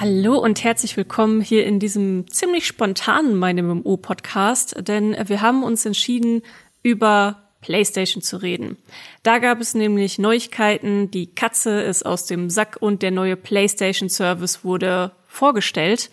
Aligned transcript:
Hallo 0.00 0.38
und 0.38 0.64
herzlich 0.64 0.96
willkommen 0.96 1.42
hier 1.42 1.66
in 1.66 1.78
diesem 1.78 2.26
ziemlich 2.26 2.66
spontanen 2.66 3.36
Meine 3.36 3.62
MMO 3.62 3.98
Podcast, 3.98 4.74
denn 4.88 5.14
wir 5.26 5.42
haben 5.42 5.62
uns 5.62 5.84
entschieden, 5.84 6.40
über 6.82 7.42
PlayStation 7.60 8.22
zu 8.22 8.38
reden. 8.38 8.78
Da 9.22 9.40
gab 9.40 9.60
es 9.60 9.74
nämlich 9.74 10.18
Neuigkeiten, 10.18 11.10
die 11.10 11.26
Katze 11.26 11.82
ist 11.82 12.06
aus 12.06 12.24
dem 12.24 12.48
Sack 12.48 12.78
und 12.80 13.02
der 13.02 13.10
neue 13.10 13.36
PlayStation 13.36 14.08
Service 14.08 14.64
wurde 14.64 15.12
vorgestellt. 15.26 16.10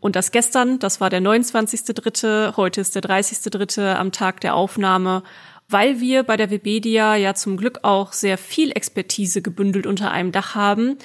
Und 0.00 0.16
das 0.16 0.32
gestern, 0.32 0.80
das 0.80 1.00
war 1.00 1.08
der 1.08 1.22
29.3., 1.22 2.56
heute 2.56 2.80
ist 2.80 2.96
der 2.96 3.02
30.3. 3.02 3.94
am 3.94 4.10
Tag 4.10 4.40
der 4.40 4.56
Aufnahme, 4.56 5.22
weil 5.68 6.00
wir 6.00 6.24
bei 6.24 6.36
der 6.36 6.50
Webedia 6.50 7.14
ja 7.14 7.34
zum 7.34 7.56
Glück 7.56 7.78
auch 7.82 8.12
sehr 8.12 8.38
viel 8.38 8.72
Expertise 8.72 9.40
gebündelt 9.40 9.86
unter 9.86 10.10
einem 10.10 10.32
Dach 10.32 10.56
haben, 10.56 10.98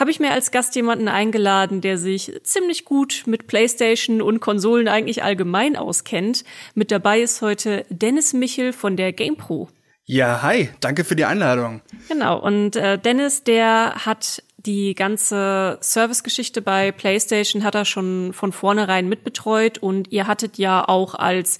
habe 0.00 0.10
ich 0.10 0.18
mir 0.18 0.32
als 0.32 0.50
Gast 0.50 0.74
jemanden 0.74 1.08
eingeladen, 1.08 1.80
der 1.80 1.98
sich 1.98 2.40
ziemlich 2.42 2.84
gut 2.84 3.24
mit 3.26 3.46
PlayStation 3.46 4.22
und 4.22 4.40
Konsolen 4.40 4.88
eigentlich 4.88 5.22
allgemein 5.22 5.76
auskennt. 5.76 6.44
Mit 6.74 6.90
dabei 6.90 7.20
ist 7.20 7.42
heute 7.42 7.84
Dennis 7.90 8.32
Michel 8.32 8.72
von 8.72 8.96
der 8.96 9.12
GamePro. 9.12 9.68
Ja, 10.06 10.42
hi, 10.42 10.70
danke 10.80 11.04
für 11.04 11.14
die 11.14 11.24
Einladung. 11.24 11.82
Genau, 12.08 12.40
und 12.40 12.74
äh, 12.74 12.98
Dennis, 12.98 13.44
der 13.44 13.94
hat 14.04 14.42
die 14.56 14.94
ganze 14.94 15.78
Servicegeschichte 15.80 16.62
bei 16.62 16.92
PlayStation 16.92 17.64
hat 17.64 17.74
er 17.74 17.84
schon 17.84 18.32
von 18.32 18.52
vornherein 18.52 19.08
mitbetreut 19.08 19.78
und 19.78 20.12
ihr 20.12 20.26
hattet 20.26 20.58
ja 20.58 20.86
auch 20.86 21.14
als 21.14 21.58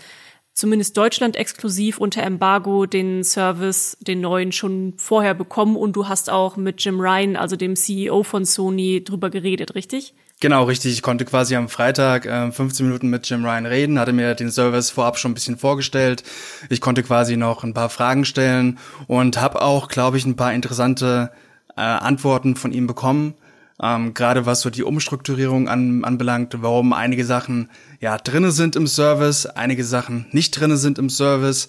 zumindest 0.55 0.97
Deutschland 0.97 1.37
exklusiv 1.37 1.99
unter 1.99 2.23
Embargo 2.23 2.87
den 2.87 3.25
Service, 3.25 3.97
den 4.01 4.21
neuen 4.21 4.53
schon 4.53 4.95
vorher 4.97 5.35
bekommen 5.35 5.77
und 5.77 5.95
du 5.95 6.09
hast 6.09 6.31
auch 6.31 6.57
mit 6.57 6.85
Jim 6.85 7.01
Ryan, 7.01 7.37
also 7.37 7.57
dem 7.57 7.77
CEO 7.77 8.23
von 8.23 8.45
Sony, 8.45 9.03
drüber 9.05 9.31
geredet, 9.31 9.75
richtig? 9.75 10.15
Genau, 10.41 10.65
richtig. 10.65 10.93
Ich 10.93 11.03
konnte 11.03 11.27
quasi 11.27 11.55
am 11.55 11.69
Freitag 11.69 12.25
äh, 12.25 12.51
15 12.51 12.87
Minuten 12.87 13.11
mit 13.11 13.29
Jim 13.29 13.45
Ryan 13.45 13.67
reden, 13.67 13.99
hatte 13.99 14.15
mir 14.15 14.35
den 14.35 14.51
Service 14.51 14.89
vorab 14.89 15.19
schon 15.19 15.33
ein 15.33 15.35
bisschen 15.35 15.59
vorgestellt. 15.59 16.23
Ich 16.71 16.81
konnte 16.81 17.03
quasi 17.03 17.37
noch 17.37 17.63
ein 17.63 17.75
paar 17.75 17.91
Fragen 17.91 18.25
stellen 18.25 18.79
und 19.07 19.39
habe 19.39 19.61
auch, 19.61 19.89
glaube 19.89 20.17
ich, 20.17 20.25
ein 20.25 20.37
paar 20.37 20.55
interessante 20.55 21.31
äh, 21.77 21.83
Antworten 21.83 22.57
von 22.57 22.73
ihm 22.73 22.87
bekommen. 22.87 23.35
Ähm, 23.83 24.15
Gerade 24.15 24.47
was 24.47 24.61
so 24.61 24.71
die 24.71 24.83
Umstrukturierung 24.83 25.69
an, 25.69 26.05
anbelangt, 26.05 26.63
warum 26.63 26.93
einige 26.93 27.25
Sachen 27.25 27.71
ja 28.01 28.19
drinne 28.19 28.51
sind 28.51 28.77
im 28.77 28.87
Service, 28.87 29.47
einige 29.47 29.85
Sachen 29.85 30.27
nicht 30.33 30.59
drinne 30.59 30.77
sind 30.77 30.99
im 30.99 31.09
Service 31.09 31.69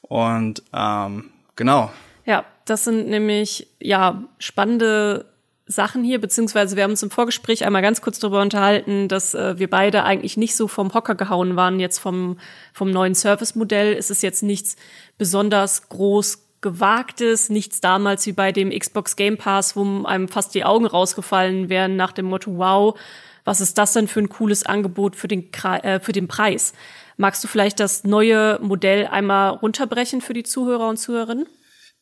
und 0.00 0.62
ähm, 0.72 1.30
genau. 1.56 1.90
Ja, 2.24 2.44
das 2.64 2.84
sind 2.84 3.08
nämlich 3.08 3.68
ja 3.80 4.24
spannende 4.38 5.26
Sachen 5.66 6.02
hier, 6.02 6.20
beziehungsweise 6.20 6.76
wir 6.76 6.82
haben 6.82 6.90
uns 6.90 7.02
im 7.02 7.10
Vorgespräch 7.10 7.64
einmal 7.64 7.82
ganz 7.82 8.02
kurz 8.02 8.18
darüber 8.18 8.42
unterhalten, 8.42 9.08
dass 9.08 9.34
äh, 9.34 9.58
wir 9.58 9.70
beide 9.70 10.04
eigentlich 10.04 10.36
nicht 10.36 10.56
so 10.56 10.66
vom 10.66 10.92
Hocker 10.94 11.14
gehauen 11.14 11.56
waren 11.56 11.78
jetzt 11.78 11.98
vom, 11.98 12.38
vom 12.72 12.90
neuen 12.90 13.14
Service-Modell. 13.14 13.94
Es 13.94 14.10
ist 14.10 14.22
jetzt 14.22 14.42
nichts 14.42 14.76
besonders 15.16 15.88
groß 15.88 16.38
Gewagtes, 16.60 17.48
nichts 17.48 17.80
damals 17.80 18.26
wie 18.26 18.32
bei 18.32 18.52
dem 18.52 18.70
Xbox 18.70 19.16
Game 19.16 19.38
Pass, 19.38 19.76
wo 19.76 20.04
einem 20.04 20.28
fast 20.28 20.54
die 20.54 20.64
Augen 20.64 20.86
rausgefallen 20.86 21.68
wären 21.68 21.96
nach 21.96 22.12
dem 22.12 22.26
Motto, 22.26 22.58
wow, 22.58 22.98
was 23.44 23.60
ist 23.60 23.78
das 23.78 23.94
denn 23.94 24.08
für 24.08 24.20
ein 24.20 24.28
cooles 24.28 24.64
Angebot 24.66 25.16
für 25.16 25.28
den, 25.28 25.52
äh, 25.52 26.00
für 26.00 26.12
den 26.12 26.28
Preis? 26.28 26.72
Magst 27.16 27.42
du 27.42 27.48
vielleicht 27.48 27.80
das 27.80 28.04
neue 28.04 28.58
Modell 28.62 29.06
einmal 29.06 29.50
runterbrechen 29.50 30.20
für 30.20 30.34
die 30.34 30.42
Zuhörer 30.42 30.88
und 30.88 30.98
Zuhörerinnen? 30.98 31.46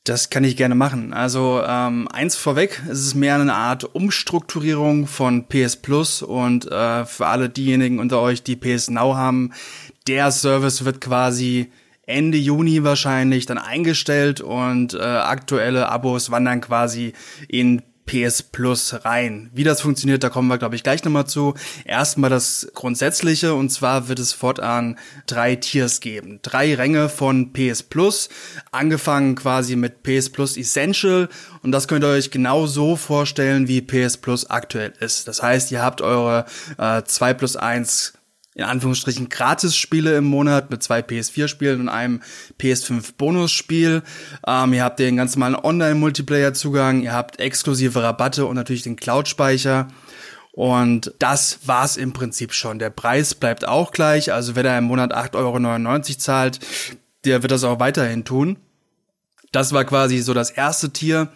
Das 0.05 0.31
kann 0.31 0.45
ich 0.45 0.57
gerne 0.57 0.75
machen. 0.75 1.13
Also 1.13 1.63
ähm, 1.67 2.09
eins 2.09 2.35
vorweg, 2.35 2.83
es 2.89 3.01
ist 3.01 3.15
mehr 3.15 3.35
eine 3.35 3.53
Art 3.53 3.85
Umstrukturierung 3.85 5.07
von 5.07 5.49
PS 5.49 5.77
Plus 5.77 6.23
und 6.23 6.67
äh, 6.71 7.05
für 7.05 7.27
alle 7.27 7.51
diejenigen 7.51 7.99
unter 7.99 8.21
euch, 8.21 8.43
die 8.43 8.57
PS 8.57 8.91
Now 8.91 9.17
haben, 9.17 9.53
der 10.07 10.31
Service 10.31 10.85
wird 10.85 11.01
quasi 11.01 11.71
Ende 12.09 12.39
Juni 12.39 12.85
wahrscheinlich 12.85 13.47
dann 13.47 13.59
eingestellt 13.59 14.41
und 14.41 14.95
äh, 14.95 14.99
aktuelle 14.99 15.89
Abos 15.89 16.31
wandern 16.31 16.61
quasi 16.61 17.13
in 17.49 17.83
PS 18.09 18.43
Plus 18.43 19.05
rein. 19.05 19.51
Wie 19.53 19.65
das 19.65 19.83
funktioniert, 19.83 20.25
da 20.25 20.31
kommen 20.31 20.49
wir, 20.49 20.57
glaube 20.57 20.75
ich, 20.75 20.83
gleich 20.83 21.05
nochmal 21.05 21.27
zu. 21.27 21.55
Erstmal 21.85 22.31
das 22.31 22.69
Grundsätzliche, 22.75 23.55
und 23.55 23.69
zwar 23.69 24.09
wird 24.09 24.19
es 24.19 24.33
fortan 24.33 24.99
drei 25.27 25.57
Tiers 25.57 26.01
geben. 26.01 26.41
Drei 26.43 26.75
Ränge 26.75 27.11
von 27.11 27.53
PS 27.53 27.83
Plus, 27.83 28.31
angefangen 28.73 29.35
quasi 29.35 29.77
mit 29.77 30.03
PS 30.03 30.31
Plus 30.31 30.57
Essential, 30.57 31.29
und 31.63 31.73
das 31.73 31.87
könnt 31.87 32.03
ihr 32.03 32.09
euch 32.09 32.31
genau 32.31 32.67
so 32.67 32.97
vorstellen, 32.97 33.69
wie 33.69 33.83
PS 33.83 34.17
Plus 34.17 34.49
aktuell 34.49 34.95
ist. 35.01 35.29
Das 35.29 35.43
heißt, 35.43 35.71
ihr 35.71 35.83
habt 35.83 36.01
eure 36.01 36.47
äh, 36.79 37.03
2 37.03 37.35
plus 37.35 37.57
1 37.57 38.15
in 38.59 38.65
Anführungsstrichen 38.65 39.29
Gratis-Spiele 39.29 40.17
im 40.17 40.25
Monat 40.25 40.71
mit 40.71 40.83
zwei 40.83 40.99
PS4-Spielen 40.99 41.81
und 41.81 41.89
einem 41.89 42.21
PS5-Bonusspiel. 42.61 44.03
Ähm, 44.45 44.73
ihr 44.73 44.83
habt 44.83 44.99
den 44.99 45.17
ganz 45.17 45.37
normalen 45.37 45.55
Online-Multiplayer-Zugang, 45.55 47.03
ihr 47.03 47.13
habt 47.13 47.39
exklusive 47.39 48.03
Rabatte 48.03 48.47
und 48.47 48.57
natürlich 48.57 48.83
den 48.83 48.97
Cloud-Speicher. 48.97 49.87
Und 50.51 51.15
das 51.21 51.61
war's 51.67 51.97
im 51.97 52.13
Prinzip 52.13 52.53
schon. 52.53 52.81
Der 52.81 52.91
Preis 52.91 53.37
bleibt 53.37 53.67
auch 53.67 53.93
gleich. 53.93 54.33
Also 54.33 54.57
wer 54.57 54.65
da 54.65 54.77
im 54.77 54.85
Monat 54.85 55.15
8,99 55.15 55.37
Euro 55.37 56.19
zahlt, 56.19 56.59
der 57.25 57.43
wird 57.43 57.53
das 57.53 57.63
auch 57.63 57.79
weiterhin 57.79 58.25
tun. 58.25 58.59
Das 59.53 59.73
war 59.73 59.85
quasi 59.85 60.19
so 60.19 60.35
das 60.35 60.51
erste 60.51 60.91
Tier. 60.91 61.29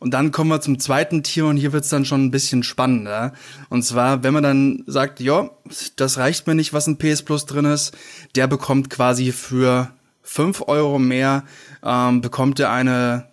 Und 0.00 0.14
dann 0.14 0.30
kommen 0.30 0.50
wir 0.50 0.60
zum 0.60 0.78
zweiten 0.78 1.22
Tier 1.22 1.46
und 1.46 1.56
hier 1.56 1.72
wird's 1.72 1.88
dann 1.88 2.04
schon 2.04 2.24
ein 2.24 2.30
bisschen 2.30 2.62
spannender. 2.62 3.32
Und 3.68 3.82
zwar, 3.82 4.22
wenn 4.22 4.32
man 4.32 4.42
dann 4.42 4.84
sagt, 4.86 5.20
ja, 5.20 5.50
das 5.96 6.18
reicht 6.18 6.46
mir 6.46 6.54
nicht, 6.54 6.72
was 6.72 6.86
ein 6.86 6.98
PS 6.98 7.22
Plus 7.22 7.46
drin 7.46 7.64
ist, 7.64 7.96
der 8.36 8.46
bekommt 8.46 8.90
quasi 8.90 9.32
für 9.32 9.90
fünf 10.22 10.62
Euro 10.66 10.98
mehr, 10.98 11.44
ähm, 11.82 12.20
bekommt 12.20 12.60
er 12.60 12.70
eine 12.70 13.28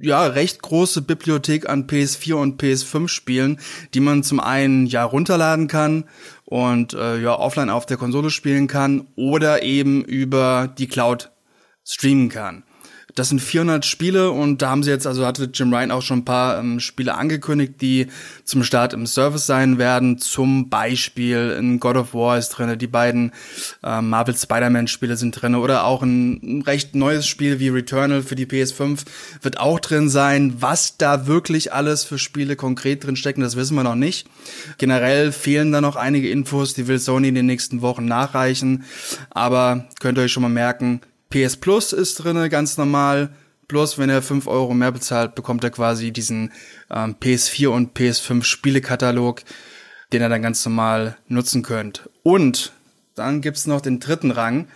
ja, 0.00 0.26
recht 0.26 0.62
große 0.62 1.02
Bibliothek 1.02 1.68
an 1.68 1.86
PS4 1.86 2.34
und 2.34 2.62
PS5 2.62 3.08
Spielen, 3.08 3.58
die 3.94 4.00
man 4.00 4.22
zum 4.22 4.40
einen 4.40 4.86
ja 4.86 5.04
runterladen 5.04 5.68
kann 5.68 6.04
und 6.44 6.94
äh, 6.94 7.20
ja 7.20 7.38
offline 7.38 7.70
auf 7.70 7.86
der 7.86 7.96
Konsole 7.96 8.30
spielen 8.30 8.66
kann 8.66 9.06
oder 9.16 9.62
eben 9.62 10.04
über 10.04 10.72
die 10.78 10.88
Cloud 10.88 11.30
streamen 11.84 12.28
kann. 12.28 12.64
Das 13.14 13.28
sind 13.28 13.40
400 13.40 13.84
Spiele 13.84 14.32
und 14.32 14.60
da 14.60 14.70
haben 14.70 14.82
sie 14.82 14.90
jetzt, 14.90 15.06
also 15.06 15.24
hatte 15.24 15.48
Jim 15.52 15.72
Ryan 15.72 15.92
auch 15.92 16.02
schon 16.02 16.18
ein 16.18 16.24
paar 16.24 16.58
ähm, 16.58 16.80
Spiele 16.80 17.14
angekündigt, 17.14 17.74
die 17.80 18.08
zum 18.44 18.64
Start 18.64 18.92
im 18.92 19.06
Service 19.06 19.46
sein 19.46 19.78
werden. 19.78 20.18
Zum 20.18 20.68
Beispiel 20.68 21.56
ein 21.58 21.78
God 21.78 21.96
of 21.96 22.14
War 22.14 22.38
ist 22.38 22.50
drinne, 22.50 22.76
die 22.76 22.88
beiden 22.88 23.32
äh, 23.84 24.00
Marvel 24.00 24.36
Spider-Man 24.36 24.88
Spiele 24.88 25.16
sind 25.16 25.30
drinne 25.30 25.60
oder 25.60 25.84
auch 25.84 26.02
ein 26.02 26.64
recht 26.66 26.96
neues 26.96 27.26
Spiel 27.26 27.60
wie 27.60 27.68
Returnal 27.68 28.22
für 28.22 28.34
die 28.34 28.46
PS5 28.46 29.04
wird 29.42 29.58
auch 29.58 29.78
drin 29.78 30.08
sein. 30.08 30.54
Was 30.58 30.96
da 30.96 31.28
wirklich 31.28 31.72
alles 31.72 32.02
für 32.02 32.18
Spiele 32.18 32.56
konkret 32.56 33.04
drin 33.04 33.16
stecken, 33.16 33.42
das 33.42 33.54
wissen 33.54 33.76
wir 33.76 33.84
noch 33.84 33.94
nicht. 33.94 34.26
Generell 34.78 35.30
fehlen 35.30 35.70
da 35.70 35.80
noch 35.80 35.96
einige 35.96 36.30
Infos, 36.30 36.74
die 36.74 36.88
will 36.88 36.98
Sony 36.98 37.28
in 37.28 37.34
den 37.36 37.46
nächsten 37.46 37.80
Wochen 37.80 38.06
nachreichen. 38.06 38.84
Aber 39.30 39.86
könnt 40.00 40.18
ihr 40.18 40.24
euch 40.24 40.32
schon 40.32 40.42
mal 40.42 40.48
merken, 40.48 41.00
PS 41.30 41.56
Plus 41.56 41.92
ist 41.92 42.16
drinne, 42.16 42.48
ganz 42.48 42.76
normal. 42.76 43.30
Plus, 43.68 43.98
wenn 43.98 44.10
er 44.10 44.22
5 44.22 44.46
Euro 44.46 44.74
mehr 44.74 44.92
bezahlt, 44.92 45.34
bekommt 45.34 45.64
er 45.64 45.70
quasi 45.70 46.12
diesen 46.12 46.52
ähm, 46.90 47.16
PS4 47.18 47.68
und 47.68 47.96
PS5 47.96 48.42
Spielekatalog, 48.42 49.42
den 50.12 50.22
er 50.22 50.28
dann 50.28 50.42
ganz 50.42 50.64
normal 50.64 51.16
nutzen 51.28 51.62
könnt. 51.62 52.08
Und 52.22 52.72
dann 53.14 53.40
gibt's 53.40 53.66
noch 53.66 53.80
den 53.80 54.00
dritten 54.00 54.30
Rang. 54.30 54.68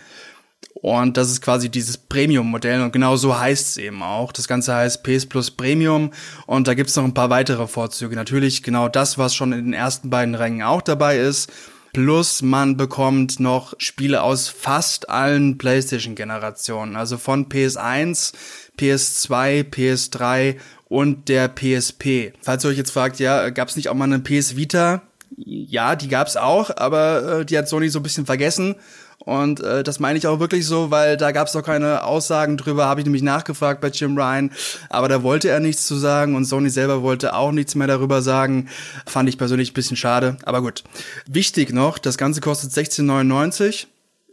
Und 0.73 1.17
das 1.17 1.29
ist 1.29 1.41
quasi 1.41 1.69
dieses 1.69 1.97
Premium-Modell 1.97 2.81
und 2.81 2.93
genau 2.93 3.17
so 3.17 3.37
heißt 3.37 3.69
es 3.69 3.77
eben 3.77 4.01
auch. 4.01 4.31
Das 4.31 4.47
Ganze 4.47 4.73
heißt 4.73 5.03
PS 5.03 5.25
Plus 5.25 5.51
Premium 5.51 6.11
und 6.47 6.67
da 6.67 6.73
gibt's 6.73 6.95
noch 6.95 7.03
ein 7.03 7.13
paar 7.13 7.29
weitere 7.29 7.67
Vorzüge. 7.67 8.15
Natürlich 8.15 8.63
genau 8.63 8.87
das, 8.87 9.17
was 9.17 9.35
schon 9.35 9.51
in 9.51 9.65
den 9.65 9.73
ersten 9.73 10.09
beiden 10.09 10.35
Rängen 10.35 10.63
auch 10.63 10.81
dabei 10.81 11.17
ist. 11.17 11.51
Plus 11.93 12.41
man 12.41 12.77
bekommt 12.77 13.39
noch 13.39 13.73
Spiele 13.77 14.21
aus 14.21 14.47
fast 14.47 15.09
allen 15.09 15.57
PlayStation-Generationen, 15.57 16.95
also 16.95 17.17
von 17.17 17.49
PS1, 17.49 18.33
PS2, 18.77 19.63
PS3 19.63 20.57
und 20.87 21.29
der 21.29 21.47
PSP. 21.47 22.33
Falls 22.41 22.63
ihr 22.63 22.69
euch 22.69 22.77
jetzt 22.77 22.91
fragt, 22.91 23.19
ja, 23.19 23.49
gab 23.49 23.69
es 23.69 23.75
nicht 23.75 23.89
auch 23.89 23.95
mal 23.95 24.05
eine 24.05 24.19
PS 24.19 24.55
Vita? 24.55 25.01
Ja, 25.35 25.95
die 25.95 26.07
gab's 26.07 26.37
auch, 26.37 26.75
aber 26.75 27.39
äh, 27.39 27.45
die 27.45 27.57
hat 27.57 27.69
Sony 27.69 27.89
so 27.89 27.99
ein 27.99 28.03
bisschen 28.03 28.25
vergessen 28.25 28.75
und 29.25 29.59
äh, 29.59 29.83
das 29.83 29.99
meine 29.99 30.17
ich 30.17 30.27
auch 30.27 30.39
wirklich 30.39 30.65
so, 30.65 30.91
weil 30.91 31.17
da 31.17 31.31
gab 31.31 31.47
es 31.47 31.53
doch 31.53 31.61
keine 31.61 32.03
Aussagen 32.03 32.57
drüber, 32.57 32.85
habe 32.85 33.01
ich 33.01 33.05
nämlich 33.05 33.21
nachgefragt 33.21 33.81
bei 33.81 33.89
Jim 33.89 34.17
Ryan, 34.17 34.51
aber 34.89 35.09
da 35.09 35.23
wollte 35.23 35.49
er 35.49 35.59
nichts 35.59 35.85
zu 35.85 35.95
sagen 35.95 36.35
und 36.35 36.45
Sony 36.45 36.69
selber 36.69 37.01
wollte 37.01 37.35
auch 37.35 37.51
nichts 37.51 37.75
mehr 37.75 37.87
darüber 37.87 38.21
sagen. 38.21 38.69
Fand 39.05 39.27
ich 39.27 39.37
persönlich 39.37 39.71
ein 39.71 39.73
bisschen 39.73 39.97
schade, 39.97 40.37
aber 40.43 40.61
gut. 40.61 40.83
Wichtig 41.27 41.73
noch, 41.73 41.97
das 41.97 42.17
Ganze 42.17 42.41
kostet 42.41 42.71
16,99. 42.71 43.87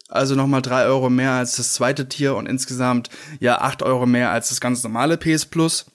Also 0.08 0.36
nochmal 0.36 0.62
drei 0.62 0.84
Euro 0.84 1.10
mehr 1.10 1.32
als 1.32 1.56
das 1.56 1.72
zweite 1.72 2.08
Tier 2.08 2.36
und 2.36 2.46
insgesamt 2.46 3.10
ja 3.40 3.60
acht 3.60 3.82
Euro 3.82 4.06
mehr 4.06 4.30
als 4.30 4.50
das 4.50 4.60
ganz 4.60 4.84
normale 4.84 5.16
PS 5.16 5.46
Plus. 5.46 5.86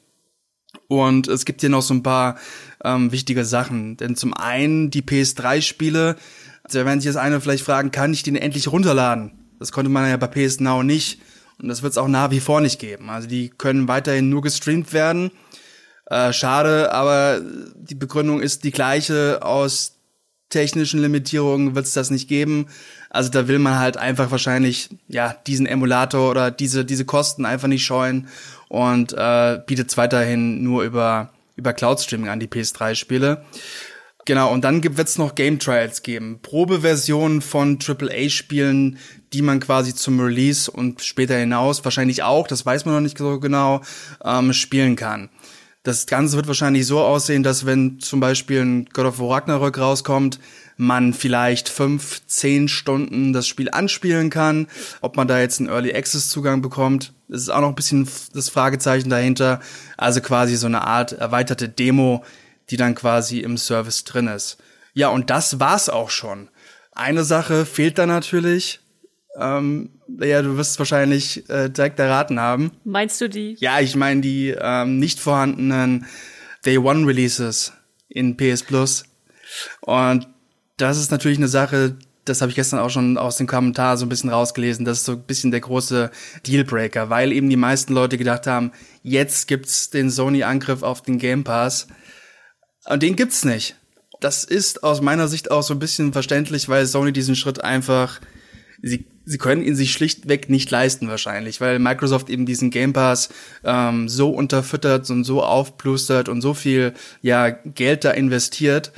Und 0.88 1.30
es 1.30 1.46
gibt 1.46 1.62
hier 1.62 1.70
noch 1.70 1.82
so 1.82 1.94
ein 1.94 2.04
paar 2.04 2.36
ähm, 2.84 3.14
wichtige 3.14 3.46
Sachen. 3.46 3.96
Denn 3.96 4.18
zum 4.18 4.34
einen 4.34 4.92
die 4.92 5.02
PS3-Spiele, 5.02 6.18
da 6.64 6.86
werden 6.86 7.00
sich 7.00 7.08
jetzt 7.08 7.18
eine 7.18 7.42
vielleicht 7.42 7.64
fragen, 7.64 7.92
kann 7.92 8.14
ich 8.14 8.24
den 8.24 8.36
endlich 8.36 8.72
runterladen? 8.72 9.32
Das 9.60 9.72
konnte 9.72 9.90
man 9.90 10.10
ja 10.10 10.18
bei 10.18 10.28
PS 10.28 10.60
Now 10.60 10.84
nicht. 10.84 11.20
Und 11.62 11.68
das 11.68 11.84
wird 11.84 11.92
es 11.92 11.98
auch 11.98 12.08
nach 12.08 12.32
wie 12.32 12.40
vor 12.40 12.62
nicht 12.62 12.80
geben. 12.80 13.10
Also 13.10 13.28
die 13.28 13.50
können 13.50 13.88
weiterhin 13.88 14.30
nur 14.30 14.42
gestreamt 14.42 14.94
werden. 14.94 15.32
Äh, 16.08 16.34
schade, 16.34 16.92
aber 16.92 17.40
die 17.76 17.96
Begründung 17.96 18.42
ist 18.42 18.64
die 18.64 18.72
gleiche. 18.72 19.40
Aus 19.44 19.98
technischen 20.50 21.02
Limitierungen 21.02 21.76
wird 21.76 21.86
es 21.86 21.94
das 21.94 22.10
nicht 22.10 22.28
geben. 22.28 22.68
Also 23.10 23.30
da 23.30 23.48
will 23.48 23.60
man 23.60 23.78
halt 23.78 23.98
einfach 23.98 24.32
wahrscheinlich 24.32 24.90
ja 25.08 25.36
diesen 25.48 25.66
Emulator 25.66 26.32
oder 26.32 26.50
diese 26.50 26.84
diese 26.86 27.06
Kosten 27.06 27.46
einfach 27.46 27.68
nicht 27.68 27.86
scheuen 27.86 28.28
und 28.72 29.14
äh, 29.14 29.60
bietet 29.66 29.96
weiterhin 29.98 30.64
nur 30.64 30.84
über, 30.84 31.30
über 31.58 31.74
Cloud-Streaming 31.74 32.30
an 32.30 32.40
die 32.40 32.48
PS3-Spiele. 32.48 33.44
Genau, 34.26 34.52
und 34.54 34.64
dann 34.64 34.84
wird 34.84 35.08
es 35.08 35.18
noch 35.18 35.36
Game 35.36 35.58
Trials 35.58 36.04
geben. 36.04 36.40
Probeversionen 36.42 37.42
von 37.42 37.80
AAA-Spielen, 37.80 38.98
die 39.34 39.42
man 39.42 39.60
quasi 39.60 39.96
zum 39.96 40.20
Release 40.20 40.70
und 40.70 41.02
später 41.02 41.38
hinaus 41.38 41.84
wahrscheinlich 41.84 42.22
auch, 42.24 42.48
das 42.48 42.66
weiß 42.66 42.86
man 42.86 42.96
noch 42.96 43.02
nicht 43.02 43.18
so 43.18 43.40
genau, 43.40 43.82
ähm, 44.24 44.54
spielen 44.54 44.96
kann. 44.96 45.30
Das 45.84 46.06
Ganze 46.06 46.36
wird 46.36 46.48
wahrscheinlich 46.48 46.86
so 46.86 47.00
aussehen, 47.00 47.42
dass 47.42 47.66
wenn 47.66 48.00
zum 48.00 48.20
Beispiel 48.20 48.62
ein 48.62 48.86
God 48.94 49.06
of 49.06 49.20
War 49.20 49.38
Ragnarök 49.38 49.80
rauskommt, 49.80 50.40
man 50.78 51.14
vielleicht 51.14 51.70
fünf, 51.70 52.22
zehn 52.28 52.68
Stunden 52.68 53.34
das 53.34 53.48
Spiel 53.48 53.70
anspielen 53.72 54.30
kann. 54.30 54.68
Ob 55.02 55.18
man 55.18 55.28
da 55.28 55.40
jetzt 55.40 55.60
einen 55.60 55.70
Early 55.70 55.94
Access 55.94 56.30
Zugang 56.30 56.62
bekommt, 56.62 57.14
ist 57.30 57.50
auch 57.50 57.62
noch 57.62 57.70
ein 57.70 57.76
bisschen 57.76 58.08
das 58.34 58.50
Fragezeichen 58.50 59.10
dahinter. 59.10 59.60
Also 59.98 60.22
quasi 60.22 60.56
so 60.56 60.68
eine 60.68 60.82
Art 60.82 61.14
erweiterte 61.14 61.68
Demo, 61.68 62.24
die 62.70 62.78
dann 62.78 62.96
quasi 62.96 63.40
im 63.40 63.58
Service 63.58 64.04
drin 64.04 64.28
ist. 64.28 64.58
Ja, 64.94 65.10
und 65.10 65.30
das 65.30 65.60
war's 65.60 65.90
auch 65.90 66.10
schon. 66.10 66.50
Eine 66.92 67.24
Sache 67.24 67.66
fehlt 67.66 67.98
da 67.98 68.06
natürlich. 68.06 68.80
Ähm, 69.38 69.92
ja, 70.20 70.42
du 70.42 70.58
wirst 70.58 70.78
wahrscheinlich 70.78 71.50
äh, 71.50 71.70
direkt 71.70 72.00
erraten 72.00 72.40
haben. 72.40 72.72
Meinst 72.84 73.22
du 73.22 73.30
die? 73.30 73.56
Ja, 73.60 73.80
ich 73.80 73.96
meine 73.96 74.22
die 74.22 74.56
ähm, 74.60 75.00
nicht 75.00 75.20
vorhandenen 75.20 76.06
Day 76.66 76.78
One 76.78 77.08
Releases 77.08 77.72
in 78.10 78.36
PS 78.36 78.64
Plus. 78.64 79.06
Und 79.82 80.28
das 80.78 80.98
ist 80.98 81.12
natürlich 81.12 81.38
eine 81.38 81.48
Sache, 81.48 81.96
das 82.26 82.42
habe 82.42 82.50
ich 82.50 82.56
gestern 82.56 82.80
auch 82.80 82.90
schon 82.90 83.18
aus 83.18 83.38
dem 83.38 83.48
Kommentar 83.48 83.98
so 83.98 84.06
ein 84.06 84.10
bisschen 84.10 84.30
rausgelesen, 84.30 84.86
das 84.86 85.00
ist 85.00 85.06
so 85.06 85.14
ein 85.14 85.24
bisschen 85.24 85.52
der 85.52 85.62
große 85.62 86.12
Dealbreaker, 86.46 87.10
weil 87.10 87.32
eben 87.32 87.50
die 87.50 87.56
meisten 87.56 87.94
Leute 87.94 88.18
gedacht 88.18 88.48
haben, 88.48 88.72
jetzt 89.02 89.48
gibt's 89.48 89.90
den 89.90 90.10
Sony-Angriff 90.10 90.84
auf 90.84 91.02
den 91.02 91.18
Game 91.18 91.44
Pass. 91.44 91.88
Und 92.86 93.04
den 93.04 93.16
gibt's 93.16 93.46
nicht. 93.46 93.76
Das 94.20 94.44
ist 94.44 94.84
aus 94.84 95.02
meiner 95.02 95.28
Sicht 95.28 95.52
auch 95.52 95.64
so 95.64 95.74
ein 95.74 95.80
bisschen 95.80 96.14
verständlich, 96.14 96.70
weil 96.70 96.86
Sony 96.86 97.12
diesen 97.12 97.36
Schritt 97.36 97.64
einfach, 97.64 98.20
sie, 98.82 99.06
sie 99.26 99.38
können 99.38 99.64
ihn 99.64 99.76
sich 99.76 99.92
schlichtweg 99.92 100.50
nicht 100.50 100.70
leisten 100.70 101.08
wahrscheinlich, 101.08 101.60
weil 101.62 101.80
Microsoft 101.80 102.30
eben 102.30 102.46
diesen 102.46 102.70
Game 102.70 102.94
Pass 102.94 103.30
ähm, 103.64 104.10
so 104.10 104.30
unterfüttert 104.30 105.10
und 105.10 105.24
so 105.24 105.44
aufplustert 105.44 106.30
und 106.30 106.42
so 106.42 106.54
viel 106.54 106.94
ja 107.22 107.50
Geld 107.50 108.04
da 108.04 108.12
investiert, 108.12 108.92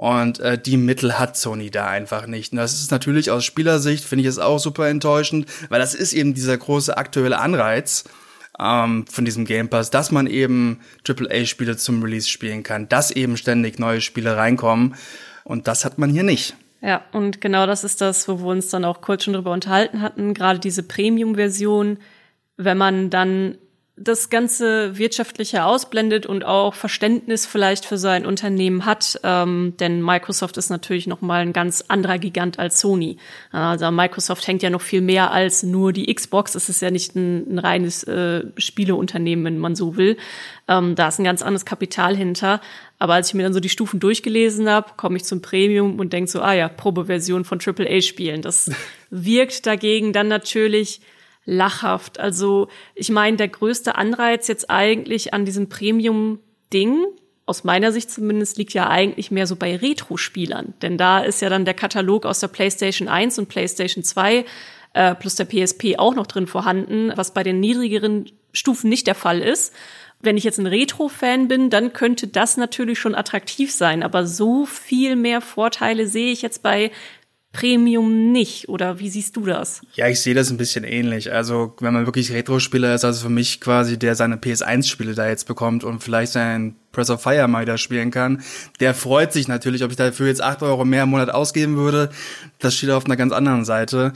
und 0.00 0.40
äh, 0.40 0.56
die 0.56 0.78
Mittel 0.78 1.18
hat 1.18 1.36
Sony 1.36 1.70
da 1.70 1.86
einfach 1.86 2.26
nicht. 2.26 2.52
Und 2.52 2.56
das 2.56 2.72
ist 2.72 2.90
natürlich 2.90 3.30
aus 3.30 3.44
Spielersicht, 3.44 4.02
finde 4.02 4.22
ich 4.22 4.28
es 4.28 4.38
auch 4.38 4.58
super 4.58 4.88
enttäuschend, 4.88 5.44
weil 5.68 5.78
das 5.78 5.92
ist 5.92 6.14
eben 6.14 6.32
dieser 6.32 6.56
große 6.56 6.96
aktuelle 6.96 7.38
Anreiz 7.38 8.04
ähm, 8.60 9.06
von 9.06 9.24
diesem 9.24 9.44
Game 9.44 9.68
Pass, 9.68 9.90
dass 9.90 10.10
man 10.10 10.26
eben 10.26 10.80
AAA-Spiele 11.08 11.76
zum 11.76 12.02
Release 12.02 12.28
spielen 12.28 12.62
kann, 12.62 12.88
dass 12.88 13.10
eben 13.10 13.36
ständig 13.36 13.78
neue 13.78 14.00
Spiele 14.00 14.36
reinkommen. 14.36 14.94
Und 15.44 15.66
das 15.68 15.84
hat 15.84 15.98
man 15.98 16.10
hier 16.10 16.22
nicht. 16.22 16.56
Ja, 16.82 17.02
und 17.12 17.40
genau 17.40 17.66
das 17.66 17.84
ist 17.84 18.00
das, 18.00 18.28
wo 18.28 18.38
wir 18.40 18.46
uns 18.46 18.68
dann 18.68 18.84
auch 18.84 19.00
kurz 19.00 19.24
schon 19.24 19.34
drüber 19.34 19.52
unterhalten 19.52 20.00
hatten. 20.00 20.34
Gerade 20.34 20.58
diese 20.58 20.82
Premium-Version, 20.82 21.98
wenn 22.56 22.78
man 22.78 23.10
dann 23.10 23.58
das 24.02 24.30
ganze 24.30 24.96
Wirtschaftliche 24.96 25.64
ausblendet 25.64 26.24
und 26.24 26.42
auch 26.42 26.74
Verständnis 26.74 27.44
vielleicht 27.44 27.84
für 27.84 27.98
sein 27.98 28.24
Unternehmen 28.24 28.86
hat, 28.86 29.20
ähm, 29.24 29.74
denn 29.78 30.02
Microsoft 30.02 30.56
ist 30.56 30.70
natürlich 30.70 31.06
noch 31.06 31.20
mal 31.20 31.42
ein 31.42 31.52
ganz 31.52 31.84
anderer 31.88 32.18
Gigant 32.18 32.58
als 32.58 32.80
Sony. 32.80 33.18
Also 33.52 33.90
Microsoft 33.90 34.46
hängt 34.46 34.62
ja 34.62 34.70
noch 34.70 34.80
viel 34.80 35.02
mehr 35.02 35.32
als 35.32 35.62
nur 35.62 35.92
die 35.92 36.12
Xbox. 36.12 36.54
Es 36.54 36.70
ist 36.70 36.80
ja 36.80 36.90
nicht 36.90 37.14
ein, 37.14 37.54
ein 37.54 37.58
reines 37.58 38.02
äh, 38.04 38.44
Spieleunternehmen, 38.56 39.44
wenn 39.44 39.58
man 39.58 39.76
so 39.76 39.98
will. 39.98 40.16
Ähm, 40.66 40.94
da 40.94 41.08
ist 41.08 41.18
ein 41.18 41.24
ganz 41.24 41.42
anderes 41.42 41.66
Kapital 41.66 42.16
hinter. 42.16 42.62
Aber 42.98 43.14
als 43.14 43.28
ich 43.28 43.34
mir 43.34 43.42
dann 43.42 43.52
so 43.52 43.60
die 43.60 43.68
Stufen 43.68 44.00
durchgelesen 44.00 44.68
habe, 44.70 44.92
komme 44.96 45.18
ich 45.18 45.24
zum 45.24 45.42
Premium 45.42 45.98
und 45.98 46.14
denke 46.14 46.30
so, 46.30 46.40
ah 46.40 46.54
ja, 46.54 46.68
Probeversion 46.68 47.44
von 47.44 47.60
AAA-Spielen. 47.60 48.40
Das 48.40 48.70
wirkt 49.10 49.66
dagegen 49.66 50.14
dann 50.14 50.28
natürlich 50.28 51.02
lachhaft. 51.50 52.20
Also 52.20 52.68
ich 52.94 53.10
meine, 53.10 53.36
der 53.36 53.48
größte 53.48 53.96
Anreiz 53.96 54.46
jetzt 54.48 54.70
eigentlich 54.70 55.34
an 55.34 55.44
diesem 55.44 55.68
Premium-Ding, 55.68 57.04
aus 57.44 57.64
meiner 57.64 57.90
Sicht 57.90 58.10
zumindest, 58.10 58.56
liegt 58.56 58.72
ja 58.72 58.88
eigentlich 58.88 59.32
mehr 59.32 59.48
so 59.48 59.56
bei 59.56 59.76
Retro-Spielern. 59.76 60.74
Denn 60.82 60.96
da 60.96 61.18
ist 61.18 61.42
ja 61.42 61.48
dann 61.48 61.64
der 61.64 61.74
Katalog 61.74 62.24
aus 62.24 62.38
der 62.38 62.48
PlayStation 62.48 63.08
1 63.08 63.40
und 63.40 63.48
PlayStation 63.48 64.04
2 64.04 64.44
äh, 64.92 65.14
plus 65.16 65.34
der 65.34 65.46
PSP 65.46 65.98
auch 65.98 66.14
noch 66.14 66.28
drin 66.28 66.46
vorhanden, 66.46 67.12
was 67.16 67.34
bei 67.34 67.42
den 67.42 67.58
niedrigeren 67.58 68.30
Stufen 68.52 68.88
nicht 68.88 69.08
der 69.08 69.16
Fall 69.16 69.40
ist. 69.40 69.74
Wenn 70.20 70.36
ich 70.36 70.44
jetzt 70.44 70.58
ein 70.58 70.66
Retro-Fan 70.66 71.48
bin, 71.48 71.70
dann 71.70 71.92
könnte 71.92 72.28
das 72.28 72.56
natürlich 72.56 73.00
schon 73.00 73.16
attraktiv 73.16 73.72
sein. 73.72 74.04
Aber 74.04 74.26
so 74.26 74.66
viel 74.66 75.16
mehr 75.16 75.40
Vorteile 75.40 76.06
sehe 76.06 76.30
ich 76.30 76.42
jetzt 76.42 76.62
bei 76.62 76.92
Premium 77.52 78.30
nicht? 78.30 78.68
Oder 78.68 79.00
wie 79.00 79.08
siehst 79.08 79.36
du 79.36 79.44
das? 79.44 79.80
Ja, 79.94 80.08
ich 80.08 80.20
sehe 80.20 80.34
das 80.34 80.50
ein 80.50 80.56
bisschen 80.56 80.84
ähnlich. 80.84 81.32
Also, 81.32 81.74
wenn 81.80 81.92
man 81.92 82.06
wirklich 82.06 82.32
Retro-Spieler 82.32 82.94
ist, 82.94 83.04
also 83.04 83.22
für 83.22 83.30
mich 83.32 83.60
quasi, 83.60 83.98
der 83.98 84.14
seine 84.14 84.36
PS1-Spiele 84.36 85.14
da 85.14 85.28
jetzt 85.28 85.48
bekommt 85.48 85.82
und 85.82 86.02
vielleicht 86.02 86.32
sein 86.32 86.76
Press 86.92 87.10
of 87.10 87.22
Fire 87.22 87.48
mal 87.48 87.62
wieder 87.62 87.78
spielen 87.78 88.10
kann, 88.10 88.42
der 88.78 88.94
freut 88.94 89.32
sich 89.32 89.48
natürlich, 89.48 89.82
ob 89.82 89.90
ich 89.90 89.96
dafür 89.96 90.28
jetzt 90.28 90.42
acht 90.42 90.62
Euro 90.62 90.84
mehr 90.84 91.02
im 91.02 91.10
Monat 91.10 91.30
ausgeben 91.30 91.76
würde. 91.76 92.10
Das 92.60 92.76
steht 92.76 92.90
auf 92.90 93.06
einer 93.06 93.16
ganz 93.16 93.32
anderen 93.32 93.64
Seite. 93.64 94.12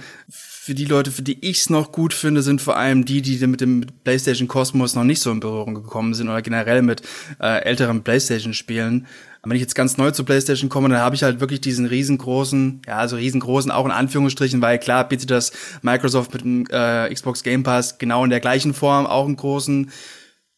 Für 0.64 0.74
die 0.74 0.86
Leute, 0.86 1.10
für 1.10 1.20
die 1.20 1.46
ich's 1.46 1.68
noch 1.68 1.92
gut 1.92 2.14
finde, 2.14 2.40
sind 2.40 2.62
vor 2.62 2.78
allem 2.78 3.04
die, 3.04 3.20
die 3.20 3.46
mit 3.46 3.60
dem 3.60 3.84
PlayStation 4.02 4.48
Kosmos 4.48 4.94
noch 4.94 5.04
nicht 5.04 5.20
so 5.20 5.30
in 5.30 5.38
Berührung 5.38 5.74
gekommen 5.74 6.14
sind 6.14 6.30
oder 6.30 6.40
generell 6.40 6.80
mit 6.80 7.02
äh, 7.38 7.62
älteren 7.64 8.02
PlayStation-Spielen 8.02 9.06
wenn 9.44 9.56
ich 9.56 9.60
jetzt 9.60 9.74
ganz 9.74 9.98
neu 9.98 10.10
zu 10.10 10.24
PlayStation 10.24 10.70
komme, 10.70 10.88
dann 10.88 11.00
habe 11.00 11.14
ich 11.14 11.22
halt 11.22 11.38
wirklich 11.38 11.60
diesen 11.60 11.84
riesengroßen, 11.84 12.80
ja, 12.86 12.96
also 12.96 13.16
riesengroßen, 13.16 13.70
auch 13.70 13.84
in 13.84 13.90
Anführungsstrichen, 13.90 14.62
weil 14.62 14.78
klar 14.78 15.06
bietet 15.06 15.30
das 15.30 15.52
Microsoft 15.82 16.32
mit 16.32 16.44
dem 16.44 16.66
äh, 16.70 17.12
Xbox 17.12 17.42
Game 17.42 17.62
Pass 17.62 17.98
genau 17.98 18.24
in 18.24 18.30
der 18.30 18.40
gleichen 18.40 18.72
Form 18.72 19.06
auch 19.06 19.26
einen 19.26 19.36
großen 19.36 19.90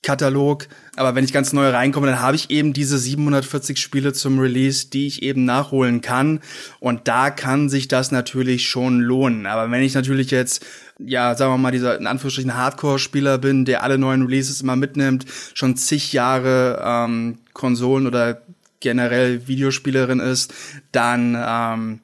Katalog. 0.03 0.69
Aber 0.97 1.15
wenn 1.15 1.25
ich 1.25 1.33
ganz 1.33 1.53
neu 1.53 1.69
reinkomme, 1.69 2.07
dann 2.07 2.21
habe 2.21 2.37
ich 2.37 2.51
eben 2.51 2.73
diese 2.73 2.99
740 2.99 3.79
Spiele 3.79 4.13
zum 4.13 4.39
Release, 4.39 4.89
die 4.89 5.07
ich 5.07 5.23
eben 5.23 5.45
nachholen 5.45 6.01
kann. 6.01 6.41
Und 6.81 7.09
da 7.09 7.31
kann 7.31 7.69
sich 7.69 7.89
das 7.89 8.13
natürlich 8.13 8.69
schon 8.69 9.01
lohnen. 9.01 9.47
Aber 9.47 9.71
wenn 9.71 9.83
ich 9.83 9.95
natürlich 9.95 10.31
jetzt, 10.31 10.65
ja, 10.99 11.35
sagen 11.35 11.53
wir 11.53 11.59
mal, 11.59 11.73
dieser 11.73 11.99
in 11.99 12.07
Anführungsstrichen 12.07 12.57
Hardcore-Spieler 12.57 13.39
bin, 13.39 13.65
der 13.65 13.83
alle 13.83 13.99
neuen 13.99 14.23
Releases 14.23 14.61
immer 14.61 14.77
mitnimmt, 14.77 15.27
schon 15.55 15.77
zig 15.77 16.13
Jahre 16.13 16.83
ähm, 16.85 17.39
Konsolen 17.53 18.07
oder 18.07 18.43
generell 18.81 19.49
Videospielerin 19.49 20.21
ist, 20.21 20.55
dann 20.93 21.37
ähm, 21.37 22.01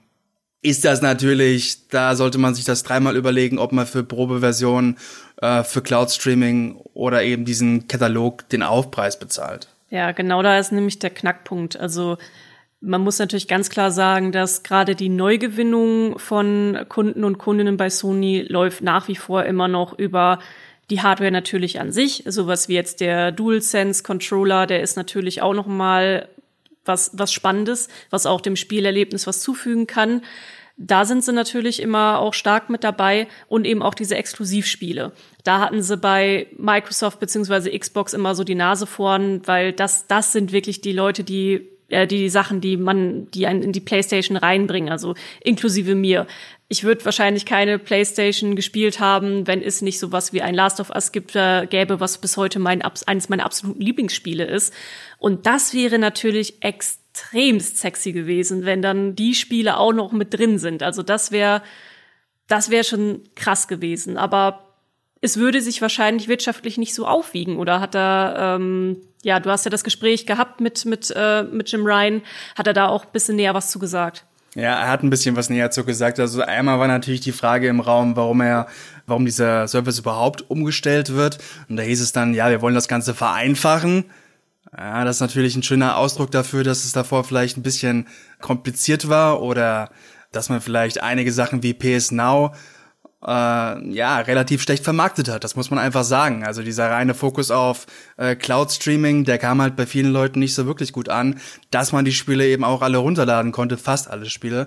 ist 0.63 0.85
das 0.85 1.03
natürlich, 1.03 1.89
da 1.89 2.15
sollte 2.15 2.39
man 2.39 2.55
sich 2.55 2.65
das 2.65 2.85
dreimal 2.85 3.17
überlegen, 3.17 3.59
ob 3.59 3.73
man 3.73 3.87
für 3.87 4.05
Probeversion, 4.05 4.97
äh, 5.43 5.65
für 5.65 5.83
Cloud 5.83 6.11
Streaming 6.11 6.81
oder 6.95 7.23
eben 7.23 7.45
diesen 7.45 7.89
Katalog 7.89 8.49
den 8.49 8.63
Aufpreis 8.63 9.19
bezahlt. 9.19 9.69
Ja, 9.91 10.13
genau 10.13 10.43
da 10.43 10.59
ist 10.59 10.73
nämlich 10.73 10.99
der 11.01 11.11
Knackpunkt. 11.11 11.77
Also 11.77 12.17
man 12.81 13.03
muss 13.03 13.19
natürlich 13.19 13.49
ganz 13.49 13.69
klar 13.69 13.91
sagen, 13.91 14.33
dass 14.33 14.63
gerade 14.63 14.95
die 14.95 15.09
Neugewinnung 15.09 16.19
von 16.19 16.79
Kunden 16.89 17.25
und 17.25 17.39
Kundinnen 17.39 17.77
bei 17.77 17.91
Sony 17.91 18.47
läuft 18.49 18.83
nach 18.83 19.09
wie 19.09 19.17
vor 19.17 19.45
immer 19.45 19.69
noch 19.69 19.99
über 19.99 20.39
die 20.91 21.01
Hardware 21.01 21.31
natürlich 21.31 21.81
an 21.81 21.93
sich, 21.93 22.25
sowas 22.27 22.69
wie 22.69 22.75
jetzt 22.75 23.01
der 23.01 23.33
DualSense 23.33 24.03
Controller, 24.03 24.67
der 24.67 24.83
ist 24.83 24.97
natürlich 24.97 25.43
auch 25.43 25.55
noch 25.55 25.67
mal 25.67 26.29
was, 26.85 27.11
was 27.15 27.33
Spannendes, 27.33 27.89
was 28.11 28.27
auch 28.27 28.41
dem 28.41 28.57
Spielerlebnis 28.57 29.27
was 29.27 29.41
zufügen 29.41 29.87
kann. 29.87 30.23
Da 30.77 31.05
sind 31.05 31.23
sie 31.23 31.33
natürlich 31.33 31.81
immer 31.81 32.19
auch 32.19 32.35
stark 32.35 32.71
mit 32.71 32.83
dabei 32.83 33.29
und 33.49 33.67
eben 33.67 33.83
auch 33.83 33.95
diese 33.95 34.17
Exklusivspiele. 34.17 35.13
Da 35.45 35.61
hatten 35.61 35.83
sie 35.83 35.97
bei 35.97 36.47
Microsoft 36.57 37.21
beziehungsweise 37.21 37.71
Xbox 37.71 38.15
immer 38.15 38.35
so 38.35 38.43
die 38.45 38.55
Nase 38.55 38.87
vorn, 38.87 39.43
weil 39.47 39.73
das, 39.73 40.07
das 40.07 40.33
sind 40.33 40.53
wirklich 40.53 40.81
die 40.81 40.93
Leute, 40.93 41.25
die 41.25 41.73
äh, 41.93 42.07
die 42.07 42.29
Sachen, 42.31 42.61
die 42.61 42.77
man, 42.77 43.31
die 43.31 43.47
einen 43.47 43.63
in 43.63 43.73
die 43.73 43.81
PlayStation 43.81 44.37
reinbringen, 44.37 44.91
also 44.91 45.15
inklusive 45.43 45.95
mir. 45.95 46.27
Ich 46.69 46.85
würde 46.85 47.05
wahrscheinlich 47.05 47.45
keine 47.45 47.79
PlayStation 47.79 48.57
gespielt 48.57 48.99
haben, 48.99 49.47
wenn 49.47 49.63
es 49.63 49.83
nicht 49.83 49.99
sowas 49.99 50.33
wie 50.33 50.41
ein 50.41 50.55
Last 50.55 50.81
of 50.81 50.89
Us 50.89 51.13
gibt, 51.13 51.37
äh, 51.37 51.67
gäbe, 51.67 52.01
was 52.01 52.19
bis 52.19 52.39
heute 52.39 52.59
mein 52.59 52.81
eines 52.81 53.29
meiner 53.29 53.45
absoluten 53.45 53.81
Lieblingsspiele 53.81 54.45
ist. 54.45 54.73
Und 55.19 55.45
das 55.45 55.75
wäre 55.75 55.99
natürlich 55.99 56.63
extremst 57.13 57.79
sexy 57.79 58.13
gewesen, 58.13 58.65
wenn 58.65 58.83
dann 58.83 59.15
die 59.15 59.35
Spiele 59.35 59.77
auch 59.77 59.93
noch 59.93 60.13
mit 60.13 60.35
drin 60.35 60.59
sind. 60.59 60.83
Also 60.83 61.03
das 61.03 61.31
wäre 61.31 61.63
das 62.49 62.71
wäre 62.71 62.85
schon 62.85 63.23
krass 63.35 63.69
gewesen. 63.69 64.17
Aber 64.19 64.69
es 65.21 65.37
würde 65.37 65.61
sich 65.61 65.81
wahrscheinlich 65.81 66.29
wirtschaftlich 66.29 66.79
nicht 66.79 66.95
so 66.95 67.07
aufwiegen. 67.07 67.57
Oder 67.57 67.81
hat 67.81 67.95
er, 67.95 68.57
ähm, 68.57 68.99
ja, 69.23 69.41
du 69.41 69.51
hast 69.51 69.65
ja 69.65 69.71
das 69.71 69.85
Gespräch 69.85 70.27
gehabt 70.27 70.61
mit, 70.61 70.85
mit, 70.85 71.13
äh, 71.17 71.45
mit 71.45 71.71
Jim 71.71 71.87
Ryan, 71.87 72.23
hat 72.57 72.67
er 72.67 72.73
da 72.73 72.89
auch 72.89 73.05
ein 73.05 73.13
bisschen 73.13 73.37
näher 73.37 73.55
was 73.55 73.71
zu 73.71 73.79
gesagt? 73.79 74.27
Ja, 74.55 74.75
er 74.81 74.91
hat 74.91 75.03
ein 75.03 75.09
bisschen 75.09 75.35
was 75.35 75.49
näher 75.49 75.71
zu 75.71 75.85
gesagt. 75.85 76.21
Also 76.21 76.43
einmal 76.43 76.79
war 76.79 76.89
natürlich 76.89 77.23
die 77.23 77.33
Frage 77.33 77.69
im 77.69 77.81
Raum, 77.81 78.17
warum 78.17 78.43
er, 78.43 78.67
warum 79.07 79.25
dieser 79.25 79.67
Service 79.67 80.01
überhaupt 80.01 80.51
umgestellt 80.51 81.15
wird. 81.15 81.39
Und 81.71 81.77
da 81.77 81.83
hieß 81.83 82.03
es 82.03 82.13
dann, 82.13 82.35
ja, 82.35 82.51
wir 82.51 82.61
wollen 82.61 82.75
das 82.75 82.89
Ganze 82.89 83.15
vereinfachen. 83.15 84.05
Ja, 84.77 85.05
das 85.05 85.17
ist 85.17 85.21
natürlich 85.21 85.55
ein 85.55 85.63
schöner 85.63 85.97
Ausdruck 85.97 86.31
dafür, 86.31 86.65
dass 86.65 86.85
es 86.85 86.93
davor 86.93 87.25
vielleicht 87.25 87.59
ein 87.59 87.63
bisschen 87.63 88.07
kompliziert 88.41 89.09
war 89.09 89.43
oder 89.43 89.91
dass 90.33 90.49
man 90.49 90.63
vielleicht 90.63 91.03
einige 91.03 91.33
Sachen 91.33 91.63
wie 91.63 91.75
PS 91.75 92.11
Now 92.11 92.53
äh, 93.23 93.29
ja 93.29 94.19
relativ 94.21 94.63
schlecht 94.63 94.83
vermarktet 94.83 95.29
hat. 95.29 95.45
Das 95.45 95.57
muss 95.57 95.71
man 95.71 95.79
einfach 95.79 96.05
sagen. 96.05 96.45
Also 96.45 96.63
dieser 96.63 96.91
reine 96.91 97.15
Fokus 97.15 97.51
auf 97.51 97.87
äh, 98.17 98.35
Cloud 98.35 98.73
Streaming, 98.73 99.25
der 99.25 99.39
kam 99.39 99.61
halt 99.61 99.77
bei 99.77 99.87
vielen 99.87 100.11
Leuten 100.11 100.39
nicht 100.39 100.55
so 100.55 100.67
wirklich 100.67 100.93
gut 100.93 101.11
an, 101.11 101.39
dass 101.71 101.93
man 101.93 102.07
die 102.07 102.13
Spiele 102.13 102.47
eben 102.47 102.65
auch 102.65 102.81
alle 102.81 102.99
runterladen 102.99 103.53
konnte, 103.53 103.77
fast 103.77 104.11
alle 104.11 104.31
Spiele. 104.31 104.67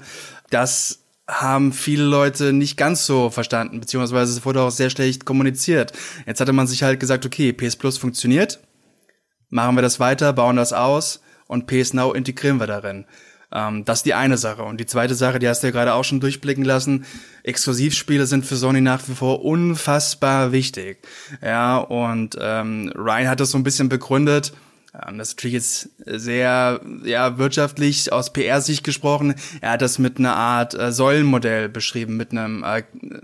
Das 0.51 0.99
haben 1.27 1.73
viele 1.73 2.03
Leute 2.03 2.53
nicht 2.53 2.77
ganz 2.77 3.07
so 3.07 3.31
verstanden, 3.31 3.79
beziehungsweise 3.79 4.31
es 4.31 4.45
wurde 4.45 4.61
auch 4.61 4.69
sehr 4.69 4.91
schlecht 4.91 5.25
kommuniziert. 5.25 5.91
Jetzt 6.27 6.39
hatte 6.39 6.53
man 6.53 6.67
sich 6.67 6.83
halt 6.83 6.99
gesagt, 6.99 7.25
okay, 7.25 7.51
PS 7.51 7.75
Plus 7.75 7.97
funktioniert, 7.97 8.59
machen 9.49 9.75
wir 9.75 9.81
das 9.81 9.99
weiter, 9.99 10.33
bauen 10.33 10.55
das 10.55 10.73
aus 10.73 11.21
und 11.47 11.67
PS 11.67 11.93
Now 11.93 12.13
integrieren 12.13 12.59
wir 12.59 12.67
darin. 12.67 13.05
Ähm, 13.51 13.85
das 13.85 13.99
ist 13.99 14.05
die 14.05 14.13
eine 14.13 14.37
Sache. 14.37 14.63
Und 14.63 14.79
die 14.79 14.85
zweite 14.85 15.15
Sache, 15.15 15.39
die 15.39 15.47
hast 15.47 15.61
du 15.61 15.67
ja 15.67 15.71
gerade 15.71 15.93
auch 15.93 16.03
schon 16.03 16.19
durchblicken 16.19 16.65
lassen. 16.65 17.05
Exklusivspiele 17.43 18.25
sind 18.25 18.45
für 18.45 18.55
Sony 18.55 18.81
nach 18.81 19.07
wie 19.07 19.13
vor 19.13 19.45
unfassbar 19.45 20.51
wichtig. 20.51 21.07
Ja, 21.41 21.77
und 21.77 22.37
ähm, 22.39 22.91
Ryan 22.95 23.29
hat 23.29 23.39
das 23.39 23.51
so 23.51 23.57
ein 23.57 23.63
bisschen 23.63 23.89
begründet. 23.89 24.53
Ähm, 25.03 25.17
das 25.17 25.29
ist 25.29 25.37
natürlich 25.37 25.53
jetzt 25.53 25.89
sehr 26.05 26.79
ja, 27.03 27.37
wirtschaftlich 27.37 28.11
aus 28.11 28.31
PR-Sicht 28.31 28.83
gesprochen. 28.83 29.35
Er 29.61 29.71
hat 29.71 29.81
das 29.81 29.99
mit 29.99 30.19
einer 30.19 30.35
Art 30.35 30.73
äh, 30.73 30.91
Säulenmodell 30.91 31.69
beschrieben, 31.69 32.17
mit 32.17 32.31
einem 32.31 32.63
äh, 32.63 32.83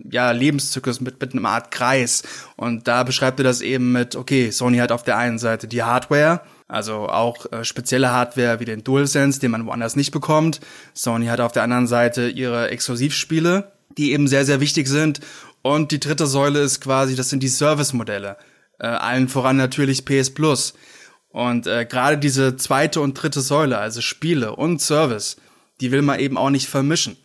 ja, 0.09 0.31
Lebenszyklus, 0.31 1.01
mit, 1.01 1.19
mit 1.21 1.33
einer 1.33 1.47
Art 1.47 1.71
Kreis. 1.71 2.23
Und 2.55 2.87
da 2.87 3.03
beschreibt 3.03 3.39
er 3.39 3.43
das 3.43 3.61
eben 3.61 3.91
mit, 3.91 4.15
okay, 4.15 4.51
Sony 4.51 4.77
hat 4.77 4.91
auf 4.91 5.03
der 5.03 5.17
einen 5.17 5.39
Seite 5.39 5.67
die 5.67 5.83
Hardware, 5.83 6.41
also 6.67 7.09
auch 7.09 7.51
äh, 7.51 7.63
spezielle 7.63 8.11
Hardware 8.11 8.59
wie 8.59 8.65
den 8.65 8.83
DualSense, 8.83 9.39
den 9.39 9.51
man 9.51 9.65
woanders 9.65 9.95
nicht 9.95 10.11
bekommt. 10.11 10.59
Sony 10.93 11.27
hat 11.27 11.39
auf 11.39 11.51
der 11.51 11.63
anderen 11.63 11.87
Seite 11.87 12.29
ihre 12.29 12.69
Exklusivspiele, 12.69 13.71
die 13.97 14.13
eben 14.13 14.27
sehr, 14.27 14.45
sehr 14.45 14.59
wichtig 14.59 14.87
sind. 14.87 15.19
Und 15.61 15.91
die 15.91 15.99
dritte 15.99 16.25
Säule 16.25 16.59
ist 16.59 16.81
quasi, 16.81 17.15
das 17.15 17.29
sind 17.29 17.43
die 17.43 17.49
Service-Modelle. 17.49 18.37
Äh, 18.79 18.87
allen 18.87 19.27
voran 19.27 19.57
natürlich 19.57 20.05
PS 20.05 20.31
Plus. 20.31 20.73
Und 21.31 21.67
äh, 21.67 21.85
gerade 21.85 22.17
diese 22.17 22.57
zweite 22.57 23.01
und 23.01 23.13
dritte 23.13 23.41
Säule, 23.41 23.77
also 23.77 24.01
Spiele 24.01 24.55
und 24.55 24.81
Service, 24.81 25.37
die 25.79 25.91
will 25.91 26.01
man 26.01 26.19
eben 26.19 26.37
auch 26.37 26.49
nicht 26.49 26.67
vermischen 26.67 27.17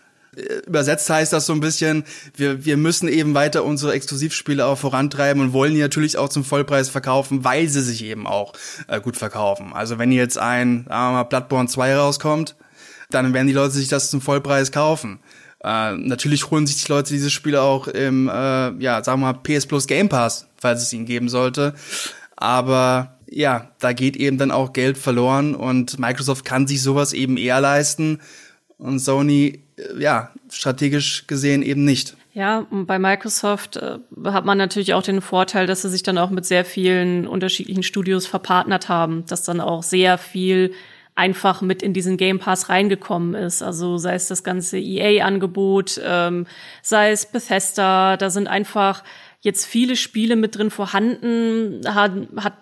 übersetzt 0.67 1.09
heißt 1.09 1.33
das 1.33 1.47
so 1.47 1.53
ein 1.53 1.61
bisschen, 1.61 2.05
wir, 2.37 2.65
wir 2.65 2.77
müssen 2.77 3.09
eben 3.09 3.35
weiter 3.35 3.65
unsere 3.65 3.93
Exklusivspiele 3.93 4.65
auch 4.65 4.79
vorantreiben 4.79 5.43
und 5.43 5.53
wollen 5.53 5.75
die 5.75 5.81
natürlich 5.81 6.19
auch 6.19 6.29
zum 6.29 6.45
Vollpreis 6.45 6.89
verkaufen, 6.89 7.45
weil 7.45 7.69
sie 7.69 7.83
sich 7.83 8.05
eben 8.05 8.27
auch 8.27 8.53
äh, 8.89 9.01
gut 9.01 9.17
verkaufen. 9.17 9.73
Also 9.73 9.99
wenn 9.99 10.13
jetzt 10.13 10.39
ein, 10.39 10.85
sagen 10.89 11.13
wir 11.13 11.13
mal, 11.13 11.23
Bloodborne 11.25 11.69
2 11.69 11.97
rauskommt, 11.97 12.55
dann 13.11 13.33
werden 13.33 13.47
die 13.47 13.53
Leute 13.53 13.73
sich 13.73 13.89
das 13.89 14.11
zum 14.11 14.21
Vollpreis 14.21 14.73
kaufen. 14.73 15.21
Äh, 15.65 15.93
natürlich 15.97 16.51
holen 16.51 16.67
sich 16.67 16.85
die 16.85 16.93
Leute 16.93 17.13
diese 17.13 17.31
Spiele 17.31 17.63
auch 17.63 17.89
im, 17.89 18.29
äh, 18.29 18.33
ja, 18.33 19.03
sagen 19.03 19.21
wir 19.21 19.33
mal, 19.33 19.41
PS 19.43 19.67
Plus 19.67 19.87
Game 19.87 20.09
Pass, 20.09 20.49
falls 20.59 20.83
es 20.83 20.93
ihn 20.93 21.07
geben 21.07 21.29
sollte. 21.29 21.75
Aber 22.37 23.16
ja, 23.29 23.73
da 23.79 23.93
geht 23.93 24.17
eben 24.17 24.39
dann 24.39 24.51
auch 24.51 24.73
Geld 24.73 24.99
verloren 24.99 25.55
und 25.55 25.99
Microsoft 25.99 26.45
kann 26.45 26.67
sich 26.67 26.83
sowas 26.83 27.13
eben 27.13 27.37
eher 27.37 27.61
leisten 27.61 28.21
und 28.79 28.99
Sony 28.99 29.63
äh, 29.77 30.01
ja, 30.03 30.31
strategisch 30.51 31.27
gesehen 31.27 31.63
eben 31.63 31.85
nicht. 31.85 32.17
Ja, 32.33 32.67
bei 32.71 32.99
Microsoft 32.99 33.77
äh, 33.77 33.99
hat 34.27 34.45
man 34.45 34.59
natürlich 34.59 34.93
auch 34.93 35.03
den 35.03 35.23
Vorteil, 35.23 35.67
dass 35.67 35.83
sie 35.83 35.89
sich 35.89 36.03
dann 36.03 36.19
auch 36.19 36.31
mit 36.31 36.45
sehr 36.45 36.65
vielen 36.65 37.27
unterschiedlichen 37.27 37.83
Studios 37.83 38.27
verpartnert 38.27 38.91
haben, 38.91 39.25
dass 39.27 39.43
dann 39.43 39.61
auch 39.61 39.83
sehr 39.83 40.19
viel 40.19 40.73
einfach 41.15 41.63
mit 41.63 41.83
in 41.83 41.95
diesen 41.95 42.19
Game 42.19 42.39
Pass 42.39 42.69
reingekommen 42.69 43.35
ist. 43.35 43.63
Also 43.63 43.97
sei 43.97 44.15
es 44.15 44.29
das 44.29 44.45
ganze 44.45 44.79
EA-Angebot, 44.79 45.99
ähm, 46.05 46.47
sei 46.83 47.11
es 47.11 47.25
Bethesda, 47.25 48.19
da 48.19 48.29
sind 48.29 48.49
einfach 48.49 49.03
jetzt 49.47 49.65
viele 49.65 49.97
Spiele 49.97 50.37
mit 50.37 50.57
drin 50.57 50.71
vorhanden? 50.71 51.81
Hat, 51.87 52.13
hat, 52.37 52.55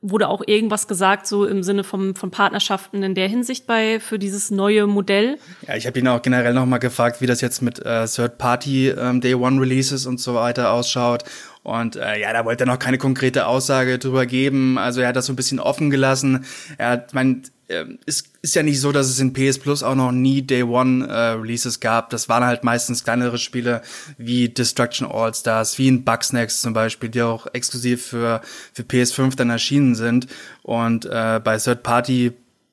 wurde 0.00 0.28
auch 0.28 0.42
irgendwas 0.44 0.88
gesagt, 0.88 1.28
so 1.28 1.46
im 1.46 1.62
Sinne 1.62 1.84
von, 1.84 2.16
von 2.16 2.32
Partnerschaften 2.32 3.04
in 3.04 3.14
der 3.14 3.28
Hinsicht 3.28 3.66
bei 3.68 4.00
für 4.00 4.18
dieses 4.18 4.50
neue 4.50 4.88
Modell? 4.88 5.38
Ja, 5.68 5.76
ich 5.76 5.86
habe 5.86 5.98
ihn 6.00 6.08
auch 6.08 6.22
generell 6.22 6.54
noch 6.54 6.66
mal 6.66 6.78
gefragt, 6.78 7.20
wie 7.20 7.26
das 7.26 7.40
jetzt 7.40 7.62
mit 7.62 7.78
äh, 7.84 8.06
Third-Party 8.06 8.88
ähm, 8.88 9.20
Day-One-Releases 9.20 10.06
und 10.06 10.18
so 10.18 10.34
weiter 10.34 10.72
ausschaut. 10.72 11.24
Und 11.62 11.96
äh, 11.96 12.18
ja, 12.18 12.32
da 12.32 12.44
wollte 12.44 12.64
er 12.64 12.66
noch 12.66 12.78
keine 12.78 12.98
konkrete 12.98 13.46
Aussage 13.46 13.98
drüber 13.98 14.26
geben. 14.26 14.78
Also 14.78 15.02
er 15.02 15.08
hat 15.08 15.16
das 15.16 15.26
so 15.26 15.32
ein 15.32 15.36
bisschen 15.36 15.60
offen 15.60 15.90
gelassen. 15.90 16.46
Er 16.78 16.90
hat, 16.90 17.14
mein, 17.14 17.42
ähm, 17.70 17.98
ist, 18.04 18.28
ist 18.42 18.54
ja 18.54 18.62
nicht 18.62 18.80
so, 18.80 18.92
dass 18.92 19.08
es 19.08 19.20
in 19.20 19.32
PS 19.32 19.58
Plus 19.58 19.82
auch 19.82 19.94
noch 19.94 20.12
nie 20.12 20.42
Day 20.42 20.62
One 20.62 21.06
äh, 21.06 21.32
Releases 21.32 21.80
gab. 21.80 22.10
Das 22.10 22.28
waren 22.28 22.44
halt 22.44 22.64
meistens 22.64 23.04
kleinere 23.04 23.38
Spiele 23.38 23.82
wie 24.18 24.48
Destruction 24.48 25.10
All 25.10 25.32
Stars, 25.34 25.78
wie 25.78 25.88
in 25.88 26.04
Bugsnax 26.04 26.60
zum 26.60 26.72
Beispiel, 26.72 27.08
die 27.08 27.22
auch 27.22 27.46
exklusiv 27.52 28.04
für, 28.06 28.40
für 28.72 28.82
PS5 28.82 29.36
dann 29.36 29.50
erschienen 29.50 29.94
sind. 29.94 30.26
Und 30.62 31.06
äh, 31.06 31.40
bei 31.42 31.58
Third 31.58 31.82
Party 31.82 32.32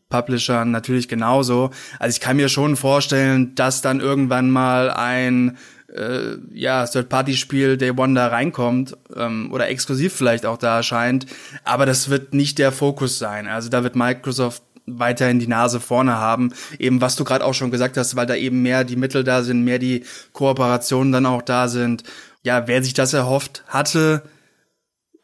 Publishern 0.10 0.72
natürlich 0.72 1.08
genauso. 1.08 1.72
Also 2.00 2.16
ich 2.16 2.22
kann 2.22 2.38
mir 2.38 2.50
schon 2.50 2.76
vorstellen, 2.76 3.56
dass 3.56 3.82
dann 3.82 4.00
irgendwann 4.00 4.50
mal 4.50 4.90
ein 4.90 5.58
äh, 5.94 6.38
ja, 6.54 6.86
Third-Party-Spiel 6.86 7.78
Day 7.78 7.92
One 7.92 8.14
da 8.14 8.28
reinkommt 8.28 8.96
ähm, 9.16 9.52
oder 9.52 9.70
exklusiv 9.70 10.14
vielleicht 10.14 10.46
auch 10.46 10.58
da 10.58 10.78
erscheint, 10.78 11.26
aber 11.64 11.86
das 11.86 12.10
wird 12.10 12.34
nicht 12.34 12.60
der 12.60 12.72
Fokus 12.72 13.20
sein. 13.20 13.48
Also 13.48 13.70
da 13.70 13.84
wird 13.84 13.96
Microsoft 13.96 14.64
weiterhin 14.88 15.40
die 15.40 15.48
Nase 15.48 15.80
vorne 15.80 16.16
haben. 16.16 16.54
Eben 16.80 17.02
was 17.02 17.16
du 17.16 17.24
gerade 17.24 17.46
auch 17.46 17.54
schon 17.54 17.72
gesagt 17.72 17.98
hast, 17.98 18.16
weil 18.16 18.26
da 18.26 18.36
eben 18.36 18.62
mehr 18.62 18.84
die 18.84 18.96
Mittel 18.96 19.24
da 19.24 19.44
sind, 19.44 19.64
mehr 19.64 19.80
die 19.80 20.04
Kooperationen 20.32 21.12
dann 21.12 21.26
auch 21.26 21.42
da 21.42 21.68
sind. 21.68 22.04
Ja, 22.42 22.68
wer 22.68 22.82
sich 22.82 22.94
das 22.94 23.14
erhofft 23.14 23.64
hatte, 23.68 24.24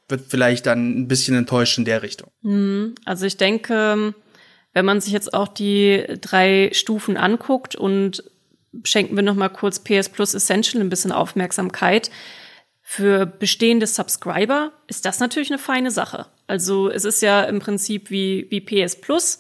wird 0.10 0.26
vielleicht 0.28 0.66
dann 0.66 1.00
ein 1.00 1.08
bisschen 1.08 1.36
enttäuscht 1.36 1.78
in 1.78 1.86
der 1.86 2.04
Richtung. 2.04 2.30
Mhm. 2.42 2.96
Also 3.06 3.26
ich 3.26 3.38
denke, 3.38 4.14
wenn 4.74 4.86
man 4.86 5.02
sich 5.02 5.14
jetzt 5.14 5.34
auch 5.34 5.48
die 5.48 6.06
drei 6.20 6.70
Stufen 6.74 7.18
anguckt 7.18 7.76
und 7.76 8.24
schenken 8.84 9.16
wir 9.16 9.24
noch 9.24 9.36
mal 9.36 9.50
kurz 9.50 9.80
PS 9.80 10.10
Plus 10.10 10.34
Essential 10.34 10.82
ein 10.82 10.90
bisschen 10.90 11.12
Aufmerksamkeit. 11.12 12.12
Für 12.82 13.26
bestehende 13.26 13.88
Subscriber 13.88 14.72
ist 14.88 15.06
das 15.06 15.20
natürlich 15.20 15.50
eine 15.50 15.60
feine 15.60 15.92
Sache. 15.92 16.26
Also 16.48 16.90
es 16.90 17.06
ist 17.06 17.22
ja 17.22 17.44
im 17.44 17.60
Prinzip 17.60 18.10
wie, 18.10 18.48
wie 18.50 18.62
PS 18.62 19.00
Plus. 19.00 19.40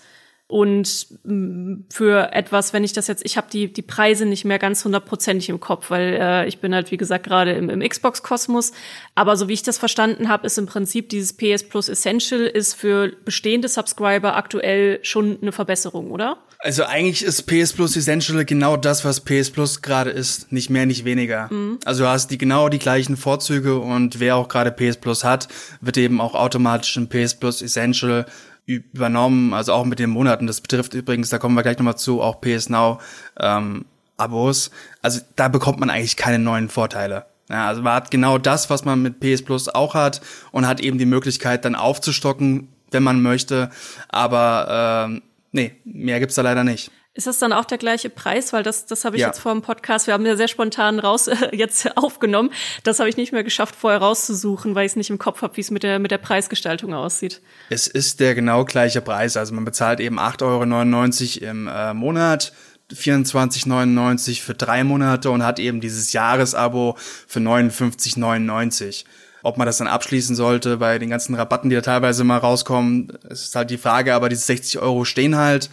Und 0.53 1.07
mm, 1.23 1.85
für 1.89 2.31
etwas, 2.31 2.73
wenn 2.73 2.83
ich 2.83 2.93
das 2.93 3.07
jetzt, 3.07 3.25
ich 3.25 3.37
habe 3.37 3.47
die, 3.51 3.73
die 3.73 3.81
Preise 3.81 4.27
nicht 4.27 4.45
mehr 4.45 4.59
ganz 4.59 4.85
hundertprozentig 4.85 5.49
im 5.49 5.59
Kopf, 5.59 5.89
weil 5.89 6.15
äh, 6.21 6.47
ich 6.47 6.59
bin 6.59 6.75
halt, 6.75 6.91
wie 6.91 6.97
gesagt, 6.97 7.25
gerade 7.25 7.53
im, 7.53 7.71
im 7.71 7.79
Xbox-Kosmos. 7.79 8.71
Aber 9.15 9.35
so 9.35 9.47
wie 9.47 9.53
ich 9.53 9.63
das 9.63 9.79
verstanden 9.79 10.29
habe, 10.29 10.45
ist 10.45 10.59
im 10.59 10.67
Prinzip 10.67 11.09
dieses 11.09 11.33
PS 11.33 11.63
Plus 11.63 11.89
Essential 11.89 12.41
ist 12.41 12.75
für 12.75 13.13
bestehende 13.25 13.67
Subscriber 13.67 14.35
aktuell 14.35 14.99
schon 15.01 15.39
eine 15.41 15.51
Verbesserung, 15.53 16.11
oder? 16.11 16.37
Also 16.59 16.83
eigentlich 16.83 17.23
ist 17.23 17.47
PS 17.47 17.73
Plus 17.73 17.97
Essential 17.97 18.45
genau 18.45 18.77
das, 18.77 19.03
was 19.03 19.21
PS 19.21 19.49
Plus 19.49 19.81
gerade 19.81 20.11
ist, 20.11 20.51
nicht 20.51 20.69
mehr, 20.69 20.85
nicht 20.85 21.03
weniger. 21.03 21.51
Mhm. 21.51 21.79
Also 21.83 22.03
du 22.03 22.09
hast 22.09 22.27
die 22.27 22.37
genau 22.37 22.69
die 22.69 22.77
gleichen 22.77 23.17
Vorzüge 23.17 23.79
und 23.79 24.19
wer 24.19 24.35
auch 24.35 24.49
gerade 24.49 24.71
PS 24.71 24.97
Plus 24.97 25.23
hat, 25.23 25.47
wird 25.81 25.97
eben 25.97 26.21
auch 26.21 26.35
automatisch 26.35 26.95
in 26.95 27.09
PS 27.09 27.33
Plus 27.33 27.63
Essential 27.63 28.27
übernommen, 28.65 29.53
also 29.53 29.73
auch 29.73 29.85
mit 29.85 29.99
den 29.99 30.09
Monaten. 30.09 30.47
Das 30.47 30.61
betrifft 30.61 30.93
übrigens, 30.93 31.29
da 31.29 31.37
kommen 31.37 31.55
wir 31.55 31.63
gleich 31.63 31.77
nochmal 31.77 31.97
zu, 31.97 32.21
auch 32.21 32.41
PS 32.41 32.69
Now 32.69 32.99
ähm, 33.39 33.85
Abos. 34.17 34.71
Also 35.01 35.21
da 35.35 35.47
bekommt 35.47 35.79
man 35.79 35.89
eigentlich 35.89 36.17
keine 36.17 36.39
neuen 36.39 36.69
Vorteile. 36.69 37.25
Ja, 37.49 37.67
also 37.67 37.81
man 37.81 37.93
hat 37.93 38.11
genau 38.11 38.37
das, 38.37 38.69
was 38.69 38.85
man 38.85 39.01
mit 39.01 39.19
PS 39.19 39.43
Plus 39.43 39.67
auch 39.67 39.95
hat 39.95 40.21
und 40.51 40.65
hat 40.65 40.79
eben 40.79 40.97
die 40.97 41.05
Möglichkeit 41.05 41.65
dann 41.65 41.75
aufzustocken, 41.75 42.69
wenn 42.91 43.03
man 43.03 43.21
möchte. 43.21 43.69
Aber 44.09 45.07
ähm, 45.09 45.21
Nee, 45.53 45.75
mehr 45.85 46.19
gibt's 46.19 46.35
da 46.35 46.41
leider 46.41 46.63
nicht. 46.63 46.91
Ist 47.15 47.27
das 47.27 47.37
dann 47.37 47.53
auch 47.53 47.65
der 47.65 47.77
gleiche 47.77 48.09
Preis? 48.09 48.53
Weil 48.53 48.63
das, 48.63 48.87
das 48.87 49.05
habe 49.05 49.15
ich 49.15 49.21
Ja. 49.21 49.27
jetzt 49.27 49.39
vor 49.39 49.51
dem 49.51 49.61
Podcast, 49.61 50.07
wir 50.07 50.15
haben 50.15 50.25
ja 50.25 50.35
sehr 50.35 50.47
spontan 50.47 50.97
raus 50.99 51.27
äh, 51.27 51.35
jetzt 51.55 51.95
aufgenommen. 51.97 52.51
Das 52.83 52.99
habe 52.99 53.07
ich 53.09 53.17
nicht 53.17 53.31
mehr 53.31 53.43
geschafft, 53.43 53.75
vorher 53.75 53.99
rauszusuchen, 54.01 54.73
weil 54.73 54.85
ich 54.87 54.93
es 54.93 54.95
nicht 54.95 55.11
im 55.11 55.19
Kopf 55.19 55.41
habe, 55.43 55.55
wie 55.57 55.61
es 55.61 55.69
mit 55.69 55.83
der, 55.83 55.99
mit 55.99 56.09
der 56.09 56.17
Preisgestaltung 56.17 56.93
aussieht. 56.95 57.41
Es 57.69 57.85
ist 57.87 58.19
der 58.19 58.33
genau 58.33 58.65
gleiche 58.65 59.01
Preis. 59.01 59.37
Also 59.37 59.53
man 59.53 59.63
bezahlt 59.63 59.99
eben 59.99 60.19
8,99 60.19 61.41
Euro 61.43 61.51
im 61.51 61.67
äh, 61.67 61.93
Monat, 61.93 62.51
24,99 62.91 64.41
für 64.41 64.53
drei 64.53 64.83
Monate 64.83 65.29
und 65.31 65.43
hat 65.43 65.59
eben 65.59 65.81
dieses 65.81 66.13
Jahresabo 66.13 66.97
für 67.27 67.39
59,99. 67.39 69.05
Ob 69.43 69.57
man 69.57 69.67
das 69.67 69.77
dann 69.77 69.87
abschließen 69.87 70.35
sollte 70.35 70.77
bei 70.77 70.99
den 70.99 71.09
ganzen 71.09 71.35
Rabatten, 71.35 71.69
die 71.69 71.75
da 71.75 71.81
teilweise 71.81 72.23
mal 72.23 72.37
rauskommen, 72.37 73.09
ist 73.29 73.55
halt 73.55 73.69
die 73.69 73.77
Frage, 73.77 74.13
aber 74.15 74.29
diese 74.29 74.43
60 74.45 74.79
Euro 74.79 75.03
stehen 75.05 75.35
halt. 75.35 75.69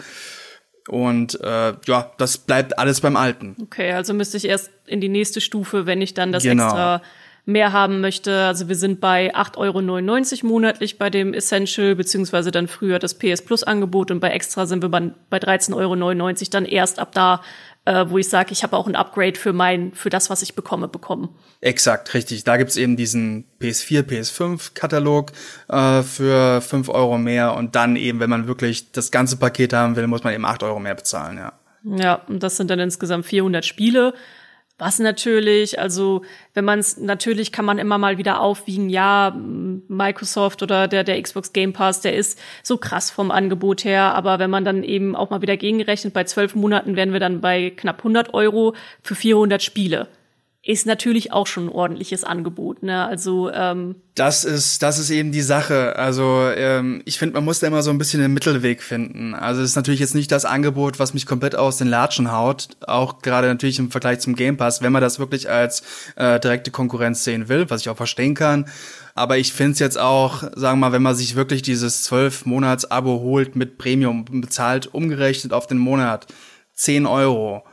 Und 0.91 1.41
äh, 1.41 1.73
ja, 1.87 2.11
das 2.19 2.39
bleibt 2.39 2.77
alles 2.79 3.01
beim 3.01 3.17
Alten. 3.17 3.55
Okay, 3.63 3.93
also 3.93 4.13
müsste 4.13 4.37
ich 4.37 4.47
erst 4.47 4.71
in 4.87 5.01
die 5.01 5.09
nächste 5.09 5.41
Stufe, 5.41 5.87
wenn 5.87 6.03
ich 6.03 6.15
dann 6.15 6.33
das 6.33 6.43
Genau. 6.43 6.65
extra 6.65 7.01
mehr 7.47 7.73
haben 7.73 8.01
möchte. 8.01 8.45
Also 8.47 8.69
wir 8.69 8.75
sind 8.75 9.01
bei 9.01 9.33
8,99 9.35 10.43
Euro 10.43 10.53
monatlich 10.53 10.99
bei 10.99 11.09
dem 11.09 11.33
Essential, 11.33 11.95
beziehungsweise 11.95 12.51
dann 12.51 12.67
früher 12.67 12.99
das 12.99 13.15
PS 13.15 13.43
Plus 13.43 13.63
Angebot 13.63 14.11
und 14.11 14.19
bei 14.19 14.31
Extra 14.31 14.67
sind 14.67 14.83
wir 14.83 14.89
bei, 14.89 15.11
bei 15.31 15.39
13,99 15.39 15.77
Euro 15.77 16.33
dann 16.51 16.65
erst 16.65 16.99
ab 16.99 17.13
da, 17.13 17.41
äh, 17.91 18.09
wo 18.09 18.19
ich 18.19 18.29
sage, 18.29 18.53
ich 18.53 18.63
habe 18.63 18.77
auch 18.77 18.87
ein 18.87 18.95
Upgrade 18.95 19.37
für 19.37 19.53
mein, 19.53 19.93
für 19.95 20.11
das, 20.11 20.31
was 20.31 20.43
ich 20.43 20.55
bekomme, 20.55 20.87
bekommen. 20.87 21.31
Exakt, 21.61 22.15
richtig. 22.15 22.45
Da 22.45 22.57
gibt's 22.57 22.77
eben 22.77 22.97
diesen 22.97 23.47
PS4, 23.61 24.03
PS5-Katalog 24.03 25.33
äh, 25.69 26.03
für 26.03 26.61
5 26.61 26.89
Euro 26.89 27.19
mehr 27.19 27.55
und 27.55 27.75
dann 27.75 27.97
eben, 27.97 28.21
wenn 28.21 28.31
man 28.31 28.47
wirklich 28.47 28.93
das 28.93 29.11
ganze 29.11 29.37
Paket 29.37 29.73
haben 29.73 29.97
will, 29.97 30.07
muss 30.07 30.23
man 30.23 30.33
eben 30.33 30.45
8 30.45 30.63
Euro 30.63 30.79
mehr 30.79 30.95
bezahlen, 30.95 31.39
ja. 31.39 31.53
Ja, 31.83 32.23
und 32.29 32.43
das 32.43 32.59
sind 32.59 32.71
dann 32.71 32.79
insgesamt 32.79 33.25
400 33.25 33.65
Spiele. 33.65 34.15
Was 34.81 34.99
natürlich, 34.99 35.79
also 35.79 36.23
wenn 36.55 36.65
man 36.65 36.79
es, 36.79 36.97
natürlich 36.97 37.53
kann 37.53 37.67
man 37.67 37.79
immer 37.79 37.99
mal 37.99 38.17
wieder 38.17 38.41
aufwiegen, 38.41 38.89
ja, 38.89 39.37
Microsoft 39.89 40.63
oder 40.63 40.89
der, 40.89 41.05
der 41.05 41.21
Xbox 41.21 41.53
Game 41.53 41.75
Pass, 41.75 42.01
der 42.01 42.15
ist 42.17 42.41
so 42.63 42.79
krass 42.79 43.11
vom 43.11 43.31
Angebot 43.31 43.85
her, 43.85 44.15
aber 44.15 44.39
wenn 44.39 44.49
man 44.49 44.65
dann 44.65 44.83
eben 44.83 45.15
auch 45.15 45.29
mal 45.29 45.43
wieder 45.43 45.59
gegenrechnet, 45.59 46.15
bei 46.15 46.25
zwölf 46.25 46.55
Monaten 46.55 46.97
wären 46.97 47.13
wir 47.13 47.21
dann 47.21 47.43
bei 47.43 47.69
knapp 47.77 47.99
100 47.99 48.33
Euro 48.33 48.75
für 49.03 49.15
400 49.15 49.63
Spiele. 49.63 50.09
Ist 50.63 50.85
natürlich 50.85 51.33
auch 51.33 51.47
schon 51.47 51.67
ein 51.67 51.69
ordentliches 51.71 52.23
Angebot, 52.23 52.83
ne? 52.83 53.07
Also 53.07 53.51
ähm, 53.51 53.95
Das 54.15 54.45
ist, 54.45 54.83
das 54.83 54.99
ist 54.99 55.09
eben 55.09 55.33
die 55.33 55.41
Sache. 55.41 55.97
Also 55.97 56.51
ähm, 56.55 57.01
ich 57.07 57.19
finde, 57.19 57.37
man 57.37 57.47
muss 57.47 57.61
da 57.61 57.67
immer 57.67 57.83
so 57.83 57.91
ein 57.91 57.97
bisschen 57.97 58.21
den 58.21 58.35
Mittelweg 58.35 58.83
finden. 58.83 59.35
Also 59.35 59.63
es 59.63 59.71
ist 59.71 59.77
natürlich 59.77 60.01
jetzt 60.01 60.15
nicht 60.15 60.31
das 60.31 60.45
Angebot, 60.45 60.99
was 60.99 61.15
mich 61.15 61.25
komplett 61.25 61.57
aus 61.57 61.79
den 61.79 61.89
Latschen 61.89 62.31
haut. 62.31 62.69
Auch 62.87 63.23
gerade 63.23 63.49
natürlich 63.49 63.79
im 63.79 63.91
Vergleich 63.91 64.21
zum 64.21 64.37
Game 64.37 64.59
Pass, 64.59 64.83
wenn 64.83 64.93
man 64.93 65.01
das 65.01 65.19
wirklich 65.19 65.49
als 65.49 65.83
äh, 66.17 66.39
direkte 66.39 66.71
Konkurrenz 66.71 67.25
sehen 67.25 67.49
will, 67.49 67.71
was 67.71 67.81
ich 67.81 67.89
auch 67.89 67.97
verstehen 67.97 68.35
kann. 68.35 68.67
Aber 69.15 69.39
ich 69.39 69.55
finde 69.55 69.73
es 69.73 69.79
jetzt 69.79 69.99
auch, 69.99 70.43
sagen 70.43 70.79
wir 70.79 70.89
mal, 70.89 70.93
wenn 70.93 71.03
man 71.03 71.15
sich 71.15 71.37
wirklich 71.37 71.63
dieses 71.63 72.07
12-Monats-Abo 72.11 73.21
holt 73.21 73.57
mit 73.57 73.79
Premium, 73.79 74.27
bezahlt 74.27 74.93
umgerechnet 74.93 75.55
auf 75.55 75.67
den 75.67 75.79
Monat 75.79 76.27
10 76.75 77.07
Euro 77.07 77.65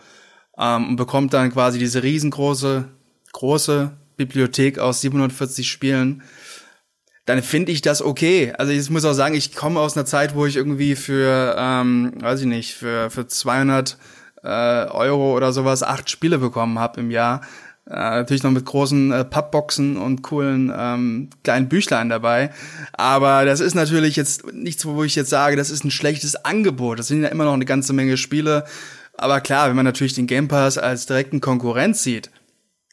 ähm, 0.59 0.89
und 0.89 0.95
bekommt 0.95 1.33
dann 1.33 1.51
quasi 1.51 1.79
diese 1.79 2.03
riesengroße, 2.03 2.85
große 3.33 3.91
Bibliothek 4.17 4.79
aus 4.79 5.01
740 5.01 5.69
Spielen, 5.69 6.23
dann 7.25 7.43
finde 7.43 7.71
ich 7.71 7.81
das 7.81 8.01
okay. 8.01 8.53
Also 8.57 8.71
ich 8.71 8.89
muss 8.89 9.05
auch 9.05 9.13
sagen, 9.13 9.35
ich 9.35 9.53
komme 9.53 9.79
aus 9.79 9.97
einer 9.97 10.05
Zeit, 10.05 10.33
wo 10.33 10.45
ich 10.45 10.55
irgendwie 10.55 10.95
für, 10.95 11.55
ähm, 11.57 12.13
weiß 12.21 12.41
ich 12.41 12.45
nicht, 12.47 12.73
für, 12.73 13.09
für 13.09 13.27
200 13.27 13.97
äh, 14.43 14.47
Euro 14.47 15.35
oder 15.35 15.51
sowas 15.51 15.83
acht 15.83 16.09
Spiele 16.09 16.37
bekommen 16.37 16.79
habe 16.79 17.01
im 17.01 17.11
Jahr. 17.11 17.41
Äh, 17.85 17.93
natürlich 17.93 18.43
noch 18.43 18.51
mit 18.51 18.65
großen 18.65 19.11
äh, 19.11 19.25
Pappboxen 19.25 19.97
und 19.97 20.21
coolen 20.21 20.73
ähm, 20.75 21.29
kleinen 21.43 21.67
Büchlein 21.67 22.09
dabei. 22.09 22.51
Aber 22.93 23.45
das 23.45 23.59
ist 23.59 23.75
natürlich 23.75 24.15
jetzt 24.15 24.53
nichts, 24.53 24.85
wo 24.85 25.03
ich 25.03 25.15
jetzt 25.15 25.29
sage, 25.29 25.57
das 25.57 25.69
ist 25.69 25.83
ein 25.83 25.91
schlechtes 25.91 26.35
Angebot. 26.45 26.99
Das 26.99 27.07
sind 27.07 27.23
ja 27.23 27.29
immer 27.29 27.45
noch 27.45 27.53
eine 27.53 27.65
ganze 27.65 27.93
Menge 27.93 28.15
Spiele. 28.15 28.63
Aber 29.17 29.41
klar, 29.41 29.67
wenn 29.67 29.75
man 29.75 29.85
natürlich 29.85 30.13
den 30.13 30.27
Game 30.27 30.47
Pass 30.47 30.77
als 30.77 31.07
direkten 31.07 31.41
Konkurrenz 31.41 32.03
sieht, 32.03 32.29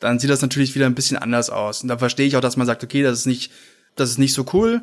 dann 0.00 0.18
sieht 0.18 0.30
das 0.30 0.42
natürlich 0.42 0.74
wieder 0.74 0.86
ein 0.86 0.94
bisschen 0.94 1.18
anders 1.18 1.50
aus. 1.50 1.82
Und 1.82 1.88
da 1.88 1.98
verstehe 1.98 2.26
ich 2.26 2.36
auch, 2.36 2.40
dass 2.40 2.56
man 2.56 2.66
sagt, 2.66 2.82
okay, 2.82 3.02
das 3.02 3.20
ist 3.20 3.26
nicht, 3.26 3.52
das 3.94 4.10
ist 4.10 4.18
nicht 4.18 4.34
so 4.34 4.44
cool, 4.52 4.82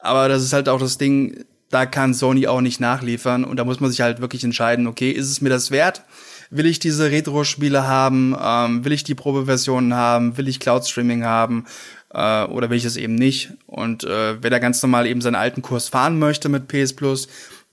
aber 0.00 0.28
das 0.28 0.42
ist 0.42 0.52
halt 0.52 0.68
auch 0.68 0.80
das 0.80 0.96
Ding, 0.98 1.44
da 1.70 1.84
kann 1.84 2.14
Sony 2.14 2.46
auch 2.46 2.60
nicht 2.60 2.80
nachliefern 2.80 3.44
und 3.44 3.56
da 3.56 3.64
muss 3.64 3.80
man 3.80 3.90
sich 3.90 4.00
halt 4.00 4.20
wirklich 4.20 4.42
entscheiden, 4.42 4.86
okay, 4.86 5.10
ist 5.10 5.30
es 5.30 5.40
mir 5.40 5.50
das 5.50 5.70
wert? 5.70 6.02
Will 6.50 6.64
ich 6.64 6.78
diese 6.78 7.10
Retro-Spiele 7.10 7.86
haben? 7.86 8.34
Ähm, 8.40 8.84
will 8.84 8.92
ich 8.92 9.04
die 9.04 9.14
Probeversionen 9.14 9.92
haben? 9.92 10.38
Will 10.38 10.48
ich 10.48 10.60
Cloud-Streaming 10.60 11.24
haben? 11.24 11.66
Äh, 12.10 12.44
oder 12.44 12.70
will 12.70 12.78
ich 12.78 12.86
es 12.86 12.96
eben 12.96 13.16
nicht? 13.16 13.52
Und 13.66 14.04
äh, 14.04 14.42
wer 14.42 14.48
da 14.48 14.58
ganz 14.58 14.82
normal 14.82 15.06
eben 15.06 15.20
seinen 15.20 15.34
alten 15.34 15.60
Kurs 15.60 15.90
fahren 15.90 16.18
möchte 16.18 16.48
mit 16.48 16.66
PS 16.66 16.94
Plus, 16.94 17.28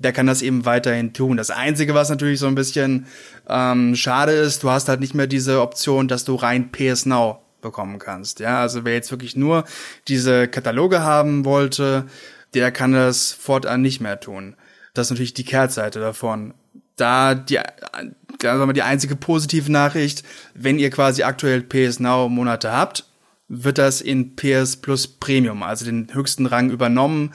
der 0.05 0.13
kann 0.13 0.27
das 0.27 0.43
eben 0.43 0.65
weiterhin 0.65 1.13
tun. 1.13 1.35
Das 1.35 1.49
Einzige, 1.49 1.95
was 1.95 2.09
natürlich 2.09 2.37
so 2.37 2.45
ein 2.45 2.53
bisschen 2.53 3.07
ähm, 3.49 3.95
schade 3.95 4.33
ist, 4.33 4.61
du 4.61 4.69
hast 4.69 4.87
halt 4.87 4.99
nicht 4.99 5.15
mehr 5.15 5.25
diese 5.25 5.61
Option, 5.61 6.07
dass 6.07 6.25
du 6.25 6.35
rein 6.35 6.71
PS 6.71 7.07
Now 7.07 7.41
bekommen 7.61 7.97
kannst. 7.97 8.39
Ja, 8.39 8.61
also 8.61 8.85
wer 8.85 8.93
jetzt 8.93 9.09
wirklich 9.09 9.35
nur 9.35 9.63
diese 10.07 10.47
Kataloge 10.47 11.01
haben 11.01 11.43
wollte, 11.43 12.05
der 12.53 12.71
kann 12.71 12.91
das 12.93 13.31
fortan 13.31 13.81
nicht 13.81 13.99
mehr 13.99 14.19
tun. 14.19 14.55
Das 14.93 15.07
ist 15.07 15.11
natürlich 15.11 15.33
die 15.33 15.43
Kehrtseite 15.43 15.99
davon. 15.99 16.53
Da 16.97 17.33
die, 17.33 17.55
sagen 17.55 18.59
wir 18.59 18.65
mal, 18.67 18.73
die 18.73 18.83
einzige 18.83 19.15
positive 19.15 19.71
Nachricht, 19.71 20.23
wenn 20.53 20.77
ihr 20.77 20.91
quasi 20.91 21.23
aktuell 21.23 21.63
PS 21.63 21.99
Now 21.99 22.29
Monate 22.29 22.71
habt, 22.71 23.05
wird 23.47 23.79
das 23.79 24.01
in 24.01 24.35
PS 24.35 24.75
Plus 24.75 25.07
Premium, 25.07 25.63
also 25.63 25.83
den 25.83 26.13
höchsten 26.13 26.45
Rang 26.45 26.69
übernommen 26.69 27.33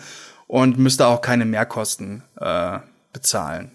und 0.50 0.78
müsst 0.78 0.98
da 0.98 1.06
auch 1.06 1.20
keine 1.20 1.44
Mehrkosten 1.44 2.24
äh, 2.40 2.80
bezahlen. 3.12 3.70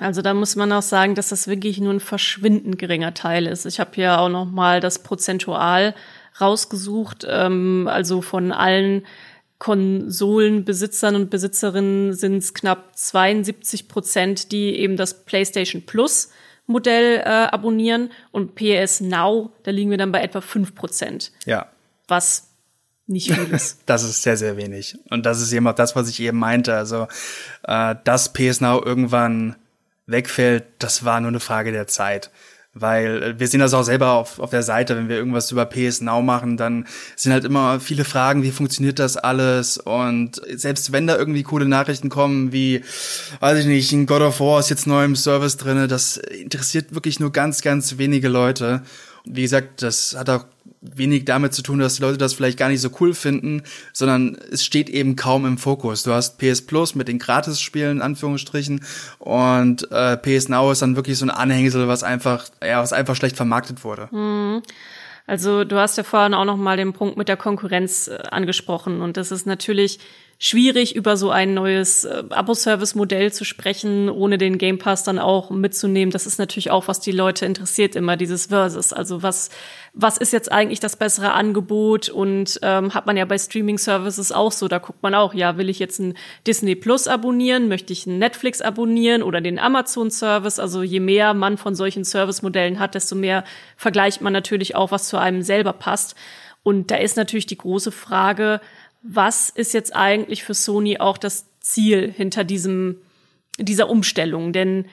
Also 0.00 0.20
da 0.20 0.34
muss 0.34 0.56
man 0.56 0.72
auch 0.72 0.82
sagen, 0.82 1.14
dass 1.14 1.28
das 1.28 1.46
wirklich 1.46 1.78
nur 1.78 1.92
ein 1.92 2.00
verschwindend 2.00 2.78
geringer 2.78 3.14
Teil 3.14 3.46
ist. 3.46 3.64
Ich 3.64 3.78
habe 3.78 3.92
ja 3.94 4.18
auch 4.18 4.28
noch 4.28 4.44
mal 4.44 4.80
das 4.80 4.98
prozentual 4.98 5.94
rausgesucht. 6.40 7.24
Ähm, 7.28 7.88
also 7.88 8.20
von 8.20 8.50
allen 8.50 9.06
Konsolenbesitzern 9.60 11.14
und 11.14 11.30
Besitzerinnen 11.30 12.12
sind 12.12 12.38
es 12.38 12.54
knapp 12.54 12.96
72 12.96 13.86
Prozent, 13.86 14.50
die 14.50 14.76
eben 14.76 14.96
das 14.96 15.24
PlayStation 15.24 15.82
Plus 15.86 16.30
Modell 16.66 17.18
äh, 17.18 17.28
abonnieren 17.28 18.10
und 18.32 18.56
PS 18.56 19.00
Now, 19.00 19.52
da 19.62 19.70
liegen 19.70 19.90
wir 19.90 19.96
dann 19.96 20.12
bei 20.12 20.22
etwa 20.22 20.40
5 20.40 20.74
Prozent, 20.74 21.32
Ja, 21.46 21.66
was 22.08 22.47
nicht 23.08 23.32
viel 23.32 23.52
ist. 23.52 23.80
das 23.86 24.04
ist 24.04 24.22
sehr, 24.22 24.36
sehr 24.36 24.56
wenig. 24.56 24.96
Und 25.10 25.26
das 25.26 25.40
ist 25.40 25.52
eben 25.52 25.66
auch 25.66 25.74
das, 25.74 25.96
was 25.96 26.08
ich 26.08 26.20
eben 26.20 26.38
meinte. 26.38 26.74
Also, 26.74 27.08
äh, 27.64 27.96
dass 28.04 28.32
PS 28.32 28.60
Now 28.60 28.82
irgendwann 28.84 29.56
wegfällt, 30.06 30.64
das 30.78 31.04
war 31.04 31.20
nur 31.20 31.28
eine 31.28 31.40
Frage 31.40 31.72
der 31.72 31.86
Zeit. 31.86 32.30
Weil 32.74 33.22
äh, 33.22 33.40
wir 33.40 33.48
sehen 33.48 33.60
das 33.60 33.74
auch 33.74 33.82
selber 33.82 34.12
auf, 34.12 34.38
auf 34.38 34.50
der 34.50 34.62
Seite, 34.62 34.94
wenn 34.96 35.08
wir 35.08 35.16
irgendwas 35.16 35.50
über 35.50 35.64
PS 35.64 36.02
Now 36.02 36.20
machen, 36.20 36.56
dann 36.58 36.86
sind 37.16 37.32
halt 37.32 37.44
immer 37.44 37.80
viele 37.80 38.04
Fragen, 38.04 38.42
wie 38.42 38.50
funktioniert 38.50 38.98
das 38.98 39.16
alles? 39.16 39.78
Und 39.78 40.40
selbst 40.54 40.92
wenn 40.92 41.06
da 41.06 41.16
irgendwie 41.16 41.42
coole 41.42 41.66
Nachrichten 41.66 42.10
kommen, 42.10 42.52
wie, 42.52 42.84
weiß 43.40 43.60
ich 43.60 43.66
nicht, 43.66 43.90
ein 43.92 44.06
God 44.06 44.22
of 44.22 44.40
War 44.40 44.60
ist 44.60 44.70
jetzt 44.70 44.86
neu 44.86 45.04
im 45.04 45.16
Service 45.16 45.56
drinne, 45.56 45.88
das 45.88 46.18
interessiert 46.18 46.94
wirklich 46.94 47.20
nur 47.20 47.32
ganz, 47.32 47.62
ganz 47.62 47.96
wenige 47.96 48.28
Leute. 48.28 48.82
Wie 49.24 49.42
gesagt, 49.42 49.82
das 49.82 50.14
hat 50.16 50.30
auch 50.30 50.44
wenig 50.80 51.24
damit 51.24 51.54
zu 51.54 51.62
tun, 51.62 51.78
dass 51.78 51.96
die 51.96 52.02
Leute 52.02 52.18
das 52.18 52.34
vielleicht 52.34 52.58
gar 52.58 52.68
nicht 52.68 52.80
so 52.80 52.90
cool 53.00 53.14
finden, 53.14 53.62
sondern 53.92 54.36
es 54.50 54.64
steht 54.64 54.88
eben 54.88 55.16
kaum 55.16 55.46
im 55.46 55.58
Fokus. 55.58 56.02
Du 56.02 56.12
hast 56.12 56.38
PS 56.38 56.62
Plus 56.62 56.94
mit 56.94 57.08
den 57.08 57.18
Gratis-Spielen, 57.18 57.98
in 57.98 58.02
Anführungsstrichen, 58.02 58.84
und 59.18 59.90
äh, 59.90 60.16
PS 60.16 60.48
Now 60.48 60.70
ist 60.70 60.82
dann 60.82 60.96
wirklich 60.96 61.18
so 61.18 61.26
ein 61.26 61.30
Anhängsel, 61.30 61.88
was 61.88 62.02
einfach, 62.02 62.46
ja, 62.64 62.80
was 62.80 62.92
einfach 62.92 63.16
schlecht 63.16 63.36
vermarktet 63.36 63.84
wurde. 63.84 64.08
Also 65.26 65.64
du 65.64 65.76
hast 65.76 65.98
ja 65.98 66.04
vorhin 66.04 66.32
auch 66.32 66.46
noch 66.46 66.56
mal 66.56 66.76
den 66.76 66.94
Punkt 66.94 67.18
mit 67.18 67.28
der 67.28 67.36
Konkurrenz 67.36 68.08
äh, 68.08 68.18
angesprochen 68.30 69.02
und 69.02 69.16
das 69.16 69.30
ist 69.30 69.46
natürlich 69.46 69.98
schwierig 70.38 70.94
über 70.94 71.16
so 71.16 71.30
ein 71.30 71.54
neues 71.54 72.04
äh, 72.04 72.22
Abo-Service-Modell 72.30 73.32
zu 73.32 73.44
sprechen, 73.44 74.08
ohne 74.08 74.38
den 74.38 74.58
Game 74.58 74.78
Pass 74.78 75.02
dann 75.02 75.18
auch 75.18 75.50
mitzunehmen. 75.50 76.12
Das 76.12 76.26
ist 76.26 76.38
natürlich 76.38 76.70
auch, 76.70 76.86
was 76.86 77.00
die 77.00 77.12
Leute 77.12 77.44
interessiert, 77.44 77.96
immer 77.96 78.16
dieses 78.16 78.46
Versus. 78.46 78.92
Also 78.92 79.22
was 79.22 79.50
was 80.00 80.16
ist 80.16 80.32
jetzt 80.32 80.52
eigentlich 80.52 80.78
das 80.78 80.94
bessere 80.94 81.32
Angebot? 81.32 82.08
Und 82.08 82.60
ähm, 82.62 82.94
hat 82.94 83.06
man 83.06 83.16
ja 83.16 83.24
bei 83.24 83.36
Streaming-Services 83.36 84.30
auch 84.30 84.52
so. 84.52 84.68
Da 84.68 84.78
guckt 84.78 85.02
man 85.02 85.14
auch, 85.14 85.34
ja, 85.34 85.56
will 85.56 85.68
ich 85.68 85.80
jetzt 85.80 85.98
ein 85.98 86.14
Disney 86.46 86.76
Plus 86.76 87.08
abonnieren? 87.08 87.66
Möchte 87.66 87.92
ich 87.92 88.06
ein 88.06 88.18
Netflix 88.18 88.60
abonnieren 88.60 89.24
oder 89.24 89.40
den 89.40 89.58
Amazon-Service? 89.58 90.60
Also 90.60 90.84
je 90.84 91.00
mehr 91.00 91.34
man 91.34 91.58
von 91.58 91.74
solchen 91.74 92.04
Service-Modellen 92.04 92.78
hat, 92.78 92.94
desto 92.94 93.16
mehr 93.16 93.42
vergleicht 93.76 94.20
man 94.20 94.32
natürlich 94.32 94.76
auch, 94.76 94.92
was 94.92 95.08
zu 95.08 95.16
einem 95.18 95.42
selber 95.42 95.72
passt. 95.72 96.14
Und 96.62 96.92
da 96.92 96.96
ist 96.96 97.16
natürlich 97.16 97.46
die 97.46 97.58
große 97.58 97.90
Frage, 97.90 98.60
was 99.02 99.50
ist 99.50 99.74
jetzt 99.74 99.94
eigentlich 99.94 100.44
für 100.44 100.54
Sony 100.54 100.98
auch 100.98 101.18
das 101.18 101.46
Ziel 101.60 102.10
hinter 102.10 102.44
diesem 102.44 102.98
dieser 103.58 103.88
Umstellung. 103.88 104.52
Denn 104.52 104.86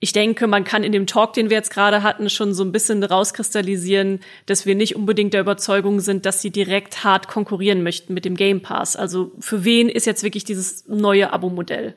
ich 0.00 0.12
denke, 0.12 0.46
man 0.46 0.64
kann 0.64 0.84
in 0.84 0.92
dem 0.92 1.06
Talk, 1.06 1.32
den 1.32 1.50
wir 1.50 1.56
jetzt 1.56 1.70
gerade 1.70 2.02
hatten, 2.02 2.28
schon 2.28 2.52
so 2.52 2.62
ein 2.62 2.72
bisschen 2.72 3.02
rauskristallisieren, 3.02 4.20
dass 4.46 4.66
wir 4.66 4.74
nicht 4.74 4.96
unbedingt 4.96 5.34
der 5.34 5.40
Überzeugung 5.40 6.00
sind, 6.00 6.26
dass 6.26 6.42
sie 6.42 6.50
direkt 6.50 7.04
hart 7.04 7.28
konkurrieren 7.28 7.82
möchten 7.82 8.12
mit 8.12 8.24
dem 8.24 8.36
Game 8.36 8.60
Pass. 8.60 8.96
Also 8.96 9.32
für 9.38 9.64
wen 9.64 9.88
ist 9.88 10.06
jetzt 10.06 10.22
wirklich 10.22 10.44
dieses 10.44 10.86
neue 10.88 11.32
Abo-Modell? 11.32 11.94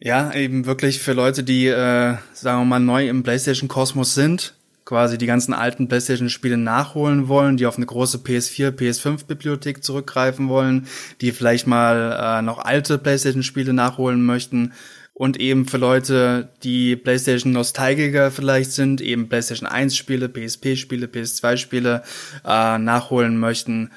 Ja, 0.00 0.32
eben 0.32 0.64
wirklich 0.64 1.00
für 1.00 1.12
Leute, 1.12 1.42
die, 1.42 1.66
äh, 1.66 2.16
sagen 2.32 2.60
wir 2.60 2.64
mal, 2.64 2.78
neu 2.78 3.08
im 3.08 3.24
PlayStation-Kosmos 3.24 4.14
sind, 4.14 4.54
quasi 4.88 5.18
die 5.18 5.26
ganzen 5.26 5.52
alten 5.52 5.86
PlayStation-Spiele 5.86 6.56
nachholen 6.56 7.28
wollen, 7.28 7.58
die 7.58 7.66
auf 7.66 7.76
eine 7.76 7.84
große 7.84 8.18
PS4, 8.18 8.70
PS5-Bibliothek 8.70 9.84
zurückgreifen 9.84 10.48
wollen, 10.48 10.86
die 11.20 11.32
vielleicht 11.32 11.66
mal 11.66 12.38
äh, 12.38 12.42
noch 12.42 12.58
alte 12.58 12.96
PlayStation-Spiele 12.96 13.74
nachholen 13.74 14.24
möchten 14.24 14.72
und 15.12 15.38
eben 15.38 15.66
für 15.66 15.76
Leute, 15.76 16.48
die 16.62 16.96
PlayStation 16.96 17.52
Nostalgiker 17.52 18.30
vielleicht 18.30 18.72
sind, 18.72 19.02
eben 19.02 19.28
PlayStation 19.28 19.68
1 19.68 19.94
Spiele, 19.94 20.30
PSP 20.30 20.76
Spiele, 20.76 21.06
PS2 21.06 21.58
Spiele 21.58 22.02
äh, 22.46 22.78
nachholen 22.78 23.36
möchten. 23.36 23.90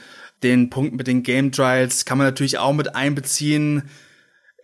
Den 0.43 0.69
Punkt 0.69 0.93
mit 0.93 1.07
den 1.07 1.23
Game 1.23 1.53
Trials 1.53 2.03
kann 2.03 2.17
man 2.17 2.27
natürlich 2.27 2.57
auch 2.57 2.73
mit 2.73 2.95
einbeziehen. 2.95 3.83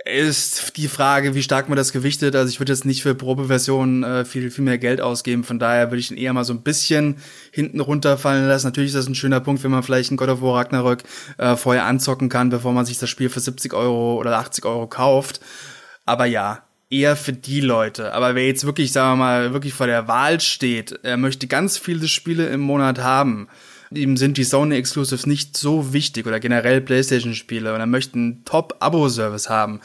Ist 0.10 0.78
die 0.78 0.88
Frage, 0.88 1.36
wie 1.36 1.44
stark 1.44 1.70
man 1.70 1.76
das 1.76 1.92
gewichtet. 1.92 2.36
Also 2.36 2.50
ich 2.50 2.60
würde 2.60 2.72
jetzt 2.72 2.86
nicht 2.86 3.02
für 3.02 3.16
Probeversionen 3.16 4.04
äh, 4.04 4.26
viel, 4.26 4.52
viel 4.52 4.64
mehr 4.64 4.78
Geld 4.78 5.02
ausgeben. 5.02 5.44
Von 5.44 5.60
daher 5.60 5.92
würde 5.92 6.00
ich 6.00 6.12
ihn 6.12 6.18
eher 6.18 6.34
mal 6.34 6.44
so 6.44 6.54
ein 6.54 6.62
bisschen 6.62 7.18
hinten 7.52 7.80
runterfallen 7.80 8.48
lassen. 8.48 8.68
Natürlich 8.68 8.90
ist 8.90 8.98
das 8.98 9.08
ein 9.08 9.16
schöner 9.16 9.40
Punkt, 9.40 9.64
wenn 9.64 9.72
man 9.72 9.84
vielleicht 9.84 10.12
ein 10.12 10.18
God 10.18 10.30
of 10.30 10.42
War 10.42 10.60
Ragnarök 10.60 11.04
äh, 11.38 11.56
vorher 11.56 11.86
anzocken 11.86 12.30
kann, 12.30 12.50
bevor 12.50 12.74
man 12.74 12.86
sich 12.86 13.00
das 13.00 13.10
Spiel 13.10 13.30
für 13.30 13.40
70 13.40 13.74
Euro 13.74 14.16
oder 14.16 14.38
80 14.38 14.66
Euro 14.66 14.88
kauft. 14.88 15.42
Aber 16.06 16.26
ja, 16.26 16.64
eher 16.90 17.16
für 17.16 17.34
die 17.34 17.62
Leute. 17.62 18.14
Aber 18.14 18.36
wer 18.36 18.48
jetzt 18.48 18.66
wirklich, 18.66 18.92
sagen 18.92 19.20
wir 19.20 19.26
mal, 19.26 19.54
wirklich 19.54 19.74
vor 19.74 19.88
der 19.88 20.08
Wahl 20.08 20.40
steht, 20.40 21.00
er 21.04 21.18
möchte 21.18 21.48
ganz 21.48 21.78
viele 21.78 22.08
Spiele 22.08 22.48
im 22.48 22.62
Monat 22.62 23.00
haben. 23.00 23.48
Ihm 23.92 24.18
sind 24.18 24.38
die 24.38 24.44
Sony 24.44 24.76
Exclusives 24.76 25.26
nicht 25.26 25.56
so 25.56 25.94
wichtig 25.94 26.28
oder 26.28 26.40
generell 26.40 26.82
PlayStation 26.82 27.34
Spiele 27.34 27.74
und 27.74 27.80
er 27.80 27.86
möchte 27.86 28.16
einen 28.16 28.44
Top-Abo-Service 28.46 29.50
haben. 29.50 29.82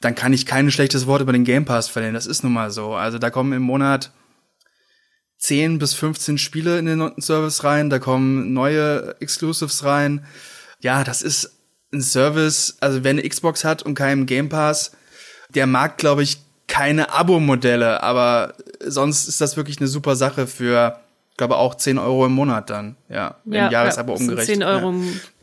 Dann 0.00 0.14
kann 0.14 0.32
ich 0.32 0.46
kein 0.46 0.70
schlechtes 0.70 1.06
Wort 1.06 1.22
über 1.22 1.32
den 1.32 1.44
Game 1.44 1.64
Pass 1.64 1.88
verlieren. 1.88 2.14
Das 2.14 2.26
ist 2.26 2.42
nun 2.42 2.52
mal 2.52 2.70
so. 2.70 2.94
Also 2.94 3.18
da 3.18 3.30
kommen 3.30 3.52
im 3.52 3.62
Monat 3.62 4.12
10 5.38 5.78
bis 5.78 5.94
15 5.94 6.38
Spiele 6.38 6.78
in 6.78 6.86
den 6.86 7.12
Service 7.20 7.64
rein. 7.64 7.90
Da 7.90 7.98
kommen 7.98 8.52
neue 8.52 9.14
Exclusives 9.20 9.84
rein. 9.84 10.26
Ja, 10.80 11.04
das 11.04 11.22
ist 11.22 11.52
ein 11.92 12.02
Service. 12.02 12.76
Also 12.80 13.04
wer 13.04 13.10
eine 13.10 13.26
Xbox 13.28 13.64
hat 13.64 13.82
und 13.82 13.94
keinen 13.94 14.26
Game 14.26 14.48
Pass, 14.48 14.92
der 15.54 15.66
mag, 15.66 15.96
glaube 15.98 16.22
ich, 16.22 16.38
keine 16.66 17.12
Abo-Modelle, 17.12 18.02
aber 18.02 18.54
sonst 18.80 19.28
ist 19.28 19.40
das 19.40 19.56
wirklich 19.56 19.78
eine 19.78 19.86
super 19.86 20.16
Sache 20.16 20.46
für, 20.46 20.98
glaube 21.36 21.56
auch 21.56 21.74
10 21.74 21.98
Euro 21.98 22.26
im 22.26 22.32
Monat 22.32 22.70
dann, 22.70 22.96
ja, 23.08 23.36
ja 23.44 23.66
im 23.66 23.72
Jahresabo 23.72 24.12
ja, 24.14 24.18
umgerechnet. 24.20 24.56
10 24.58 24.62
Euro, 24.62 24.92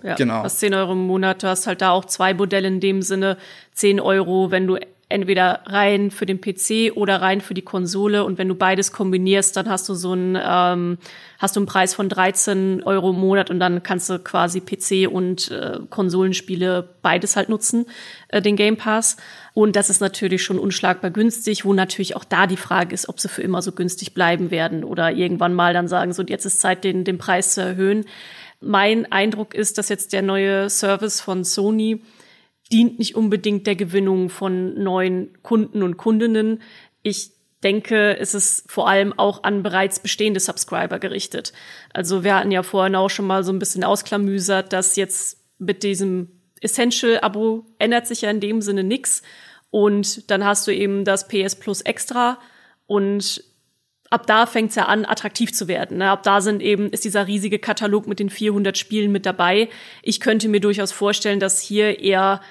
ja. 0.03 0.09
ja, 0.09 0.15
genau. 0.15 0.43
Was 0.43 0.59
10 0.59 0.73
Euro 0.73 0.93
im 0.93 1.05
Monat, 1.05 1.43
du 1.43 1.47
hast 1.47 1.67
halt 1.67 1.81
da 1.81 1.91
auch 1.91 2.05
zwei 2.05 2.33
Modelle 2.33 2.67
in 2.67 2.79
dem 2.79 3.01
Sinne, 3.01 3.37
10 3.73 3.99
Euro, 3.99 4.51
wenn 4.51 4.67
du 4.67 4.77
entweder 5.11 5.61
rein 5.65 6.11
für 6.11 6.25
den 6.25 6.41
PC 6.41 6.95
oder 6.95 7.21
rein 7.21 7.41
für 7.41 7.53
die 7.53 7.61
Konsole. 7.61 8.23
Und 8.23 8.37
wenn 8.37 8.47
du 8.47 8.55
beides 8.55 8.91
kombinierst, 8.91 9.55
dann 9.55 9.69
hast 9.69 9.87
du 9.89 9.93
so 9.93 10.13
einen, 10.13 10.37
ähm, 10.41 10.97
hast 11.37 11.55
du 11.55 11.59
einen 11.59 11.67
Preis 11.67 11.93
von 11.93 12.09
13 12.09 12.83
Euro 12.83 13.11
im 13.11 13.19
Monat 13.19 13.49
und 13.49 13.59
dann 13.59 13.83
kannst 13.83 14.09
du 14.09 14.19
quasi 14.19 14.61
PC 14.61 15.11
und 15.11 15.51
äh, 15.51 15.79
Konsolenspiele 15.89 16.89
beides 17.01 17.35
halt 17.35 17.49
nutzen, 17.49 17.85
äh, 18.29 18.41
den 18.41 18.55
Game 18.55 18.77
Pass. 18.77 19.17
Und 19.53 19.75
das 19.75 19.89
ist 19.89 20.01
natürlich 20.01 20.43
schon 20.43 20.57
unschlagbar 20.57 21.11
günstig, 21.11 21.65
wo 21.65 21.73
natürlich 21.73 22.15
auch 22.15 22.23
da 22.23 22.47
die 22.47 22.57
Frage 22.57 22.93
ist, 22.93 23.09
ob 23.09 23.19
sie 23.19 23.29
für 23.29 23.41
immer 23.41 23.61
so 23.61 23.73
günstig 23.73 24.13
bleiben 24.13 24.49
werden 24.49 24.83
oder 24.83 25.11
irgendwann 25.11 25.53
mal 25.53 25.73
dann 25.73 25.87
sagen, 25.87 26.13
so 26.13 26.23
jetzt 26.23 26.45
ist 26.45 26.61
Zeit, 26.61 26.83
den, 26.83 27.03
den 27.03 27.17
Preis 27.17 27.53
zu 27.53 27.61
erhöhen. 27.61 28.05
Mein 28.61 29.11
Eindruck 29.11 29.53
ist, 29.55 29.77
dass 29.77 29.89
jetzt 29.89 30.13
der 30.13 30.21
neue 30.21 30.69
Service 30.69 31.19
von 31.19 31.43
Sony 31.43 32.01
dient 32.71 32.99
nicht 32.99 33.15
unbedingt 33.15 33.67
der 33.67 33.75
Gewinnung 33.75 34.29
von 34.29 34.81
neuen 34.81 35.41
Kunden 35.43 35.83
und 35.83 35.97
Kundinnen. 35.97 36.61
Ich 37.03 37.31
denke, 37.63 38.17
es 38.17 38.33
ist 38.33 38.71
vor 38.71 38.87
allem 38.87 39.17
auch 39.17 39.43
an 39.43 39.63
bereits 39.63 39.99
bestehende 39.99 40.39
Subscriber 40.39 40.99
gerichtet. 40.99 41.53
Also 41.93 42.23
wir 42.23 42.35
hatten 42.35 42.51
ja 42.51 42.63
vorhin 42.63 42.95
auch 42.95 43.09
schon 43.09 43.27
mal 43.27 43.43
so 43.43 43.51
ein 43.51 43.59
bisschen 43.59 43.83
ausklamüsert, 43.83 44.73
dass 44.73 44.95
jetzt 44.95 45.37
mit 45.59 45.83
diesem 45.83 46.29
Essential-Abo 46.61 47.65
ändert 47.77 48.07
sich 48.07 48.21
ja 48.21 48.31
in 48.31 48.39
dem 48.39 48.61
Sinne 48.61 48.83
nix. 48.83 49.21
Und 49.69 50.29
dann 50.29 50.43
hast 50.43 50.67
du 50.67 50.71
eben 50.71 51.05
das 51.05 51.27
PS 51.27 51.55
Plus 51.55 51.81
Extra 51.81 52.39
und 52.87 53.43
ab 54.09 54.27
da 54.27 54.45
fängt's 54.45 54.75
ja 54.75 54.85
an, 54.85 55.05
attraktiv 55.05 55.53
zu 55.53 55.67
werden. 55.67 55.97
Ne? 55.97 56.09
Ab 56.09 56.23
da 56.23 56.41
sind 56.41 56.61
eben, 56.61 56.89
ist 56.89 57.05
dieser 57.05 57.27
riesige 57.27 57.59
Katalog 57.59 58.07
mit 58.07 58.19
den 58.19 58.29
400 58.29 58.77
Spielen 58.77 59.11
mit 59.11 59.25
dabei. 59.25 59.69
Ich 60.03 60.19
könnte 60.19 60.49
mir 60.49 60.59
durchaus 60.59 60.91
vorstellen, 60.91 61.39
dass 61.39 61.61
hier 61.61 61.99
eher 61.99 62.41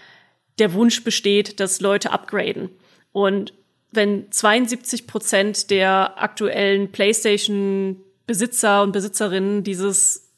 der 0.58 0.72
Wunsch 0.72 1.04
besteht, 1.04 1.60
dass 1.60 1.80
Leute 1.80 2.12
upgraden. 2.12 2.70
Und 3.12 3.54
wenn 3.92 4.30
72 4.30 5.06
Prozent 5.06 5.70
der 5.70 6.22
aktuellen 6.22 6.92
PlayStation-Besitzer 6.92 8.82
und 8.82 8.92
Besitzerinnen 8.92 9.64
dieses 9.64 10.30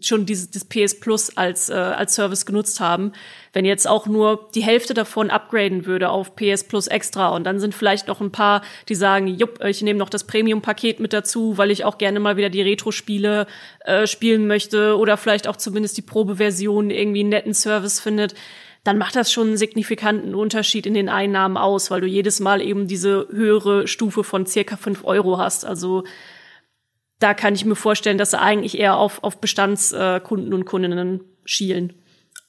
schon 0.00 0.24
dieses, 0.24 0.50
dieses 0.50 0.68
PS 0.68 1.00
Plus 1.00 1.36
als, 1.36 1.68
äh, 1.68 1.74
als 1.74 2.14
Service 2.14 2.46
genutzt 2.46 2.78
haben. 2.78 3.12
Wenn 3.52 3.64
jetzt 3.64 3.88
auch 3.88 4.06
nur 4.06 4.48
die 4.54 4.62
Hälfte 4.62 4.94
davon 4.94 5.30
upgraden 5.30 5.84
würde 5.84 6.10
auf 6.10 6.36
PS 6.36 6.64
Plus 6.64 6.86
Extra 6.86 7.30
und 7.30 7.44
dann 7.44 7.58
sind 7.58 7.74
vielleicht 7.74 8.06
noch 8.06 8.20
ein 8.20 8.30
paar, 8.30 8.62
die 8.88 8.94
sagen, 8.94 9.26
jupp, 9.26 9.62
ich 9.64 9.82
nehme 9.82 9.98
noch 9.98 10.10
das 10.10 10.24
Premium-Paket 10.24 11.00
mit 11.00 11.12
dazu, 11.12 11.58
weil 11.58 11.72
ich 11.72 11.84
auch 11.84 11.98
gerne 11.98 12.20
mal 12.20 12.36
wieder 12.36 12.50
die 12.50 12.62
Retro-Spiele 12.62 13.46
äh, 13.80 14.06
spielen 14.06 14.46
möchte 14.46 14.96
oder 14.96 15.16
vielleicht 15.16 15.48
auch 15.48 15.56
zumindest 15.56 15.96
die 15.96 16.02
Probeversion 16.02 16.90
irgendwie 16.90 17.20
einen 17.20 17.30
netten 17.30 17.54
Service 17.54 17.98
findet, 17.98 18.34
dann 18.84 18.98
macht 18.98 19.16
das 19.16 19.32
schon 19.32 19.48
einen 19.48 19.56
signifikanten 19.56 20.34
Unterschied 20.34 20.86
in 20.86 20.94
den 20.94 21.08
Einnahmen 21.08 21.56
aus, 21.56 21.90
weil 21.90 22.02
du 22.02 22.06
jedes 22.06 22.38
Mal 22.38 22.60
eben 22.60 22.86
diese 22.86 23.26
höhere 23.30 23.88
Stufe 23.88 24.22
von 24.24 24.46
circa 24.46 24.76
fünf 24.76 25.04
Euro 25.04 25.38
hast. 25.38 25.64
Also 25.64 26.04
da 27.18 27.32
kann 27.32 27.54
ich 27.54 27.64
mir 27.64 27.76
vorstellen, 27.76 28.18
dass 28.18 28.32
sie 28.32 28.40
eigentlich 28.40 28.78
eher 28.78 28.96
auf, 28.96 29.24
auf 29.24 29.40
Bestandskunden 29.40 30.52
und 30.52 30.66
Kundinnen 30.66 31.20
schielen. 31.46 31.94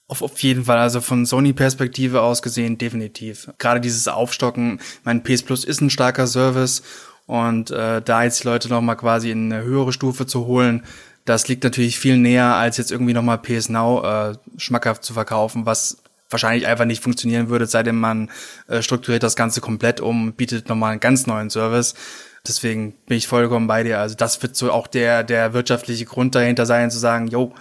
Auf, 0.08 0.21
auf 0.21 0.38
jeden 0.43 0.65
Fall, 0.65 0.78
also 0.78 1.00
von 1.00 1.26
Sony-Perspektive 1.26 2.21
aus 2.21 2.41
gesehen, 2.41 2.78
definitiv. 2.78 3.50
Gerade 3.58 3.80
dieses 3.80 4.08
Aufstocken, 4.08 4.80
mein 5.04 5.24
PS 5.24 5.41
Plus 5.41 5.63
ist 5.63 5.82
ein 5.82 5.89
starker 5.89 6.28
Service 6.28 6.84
und 7.26 7.71
äh, 7.71 8.02
da 8.02 8.24
jetzt 8.24 8.43
die 8.43 8.48
Leute 8.48 8.69
nochmal 8.69 8.98
quasi 8.98 9.32
in 9.32 9.52
eine 9.52 9.63
höhere 9.63 9.93
Stufe 9.93 10.28
zu 10.28 10.45
holen, 10.45 10.84
das 11.24 11.48
liegt 11.48 11.63
natürlich 11.63 11.98
viel 11.98 12.17
näher, 12.17 12.54
als 12.54 12.78
jetzt 12.78 12.91
irgendwie 12.91 13.13
nochmal 13.13 13.39
PS 13.39 13.69
Now 13.69 14.04
äh, 14.04 14.34
schmackhaft 14.58 15.04
zu 15.04 15.13
verkaufen, 15.13 15.65
was 15.65 16.04
wahrscheinlich 16.30 16.68
einfach 16.68 16.86
nicht 16.86 17.04
funktionieren 17.04 17.50
würde, 17.50 17.66
seitdem 17.66 18.00
man 18.00 18.32
äh, 18.68 18.82
strukturiert 18.82 19.24
das 19.24 19.36
Ganze 19.36 19.62
komplett 19.62 20.02
um, 20.02 20.34
bietet 20.34 20.70
nochmal 20.70 20.92
einen 20.92 21.00
ganz 21.00 21.28
neuen 21.28 21.50
Service. 21.50 21.96
Deswegen 22.48 22.94
bin 23.08 23.18
ich 23.18 23.28
vollkommen 23.28 23.68
bei 23.68 23.84
dir. 23.84 24.00
Also 24.00 24.16
das 24.16 24.42
wird 24.42 24.56
so 24.56 24.72
auch 24.72 24.88
der, 24.88 25.24
der 25.24 25.54
wirtschaftliche 25.54 26.06
Grund 26.06 26.36
dahinter 26.36 26.66
sein, 26.66 26.92
zu 26.92 27.00
sagen, 27.00 27.28
jo, 27.28 27.54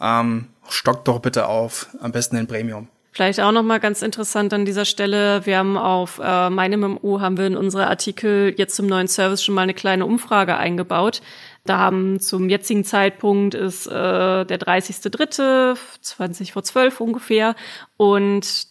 ähm, 0.00 0.48
stockt 0.68 1.08
doch 1.08 1.20
bitte 1.20 1.46
auf, 1.46 1.88
am 2.00 2.12
besten 2.12 2.36
in 2.36 2.46
Premium. 2.46 2.88
Vielleicht 3.12 3.40
auch 3.40 3.50
noch 3.50 3.64
mal 3.64 3.80
ganz 3.80 4.02
interessant 4.02 4.52
an 4.52 4.64
dieser 4.64 4.84
Stelle. 4.84 5.44
Wir 5.44 5.58
haben 5.58 5.76
auf 5.76 6.20
äh, 6.22 6.48
meinem 6.48 6.80
MMO 6.80 7.20
haben 7.20 7.36
wir 7.38 7.46
in 7.46 7.56
unsere 7.56 7.88
Artikel 7.88 8.54
jetzt 8.56 8.76
zum 8.76 8.86
neuen 8.86 9.08
Service 9.08 9.42
schon 9.42 9.56
mal 9.56 9.62
eine 9.62 9.74
kleine 9.74 10.06
Umfrage 10.06 10.56
eingebaut. 10.56 11.20
Da 11.64 11.78
haben 11.78 12.20
zum 12.20 12.48
jetzigen 12.48 12.84
Zeitpunkt 12.84 13.54
ist 13.54 13.86
äh, 13.86 13.90
der 13.90 14.58
30.3. 14.58 15.76
20 16.00 16.52
vor 16.52 16.62
12 16.62 17.00
ungefähr 17.00 17.54
und 17.96 18.66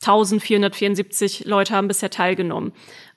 1474 0.00 1.44
Leute 1.44 1.74
haben 1.74 1.88
bisher 1.88 2.10
teilgenommen. 2.10 2.72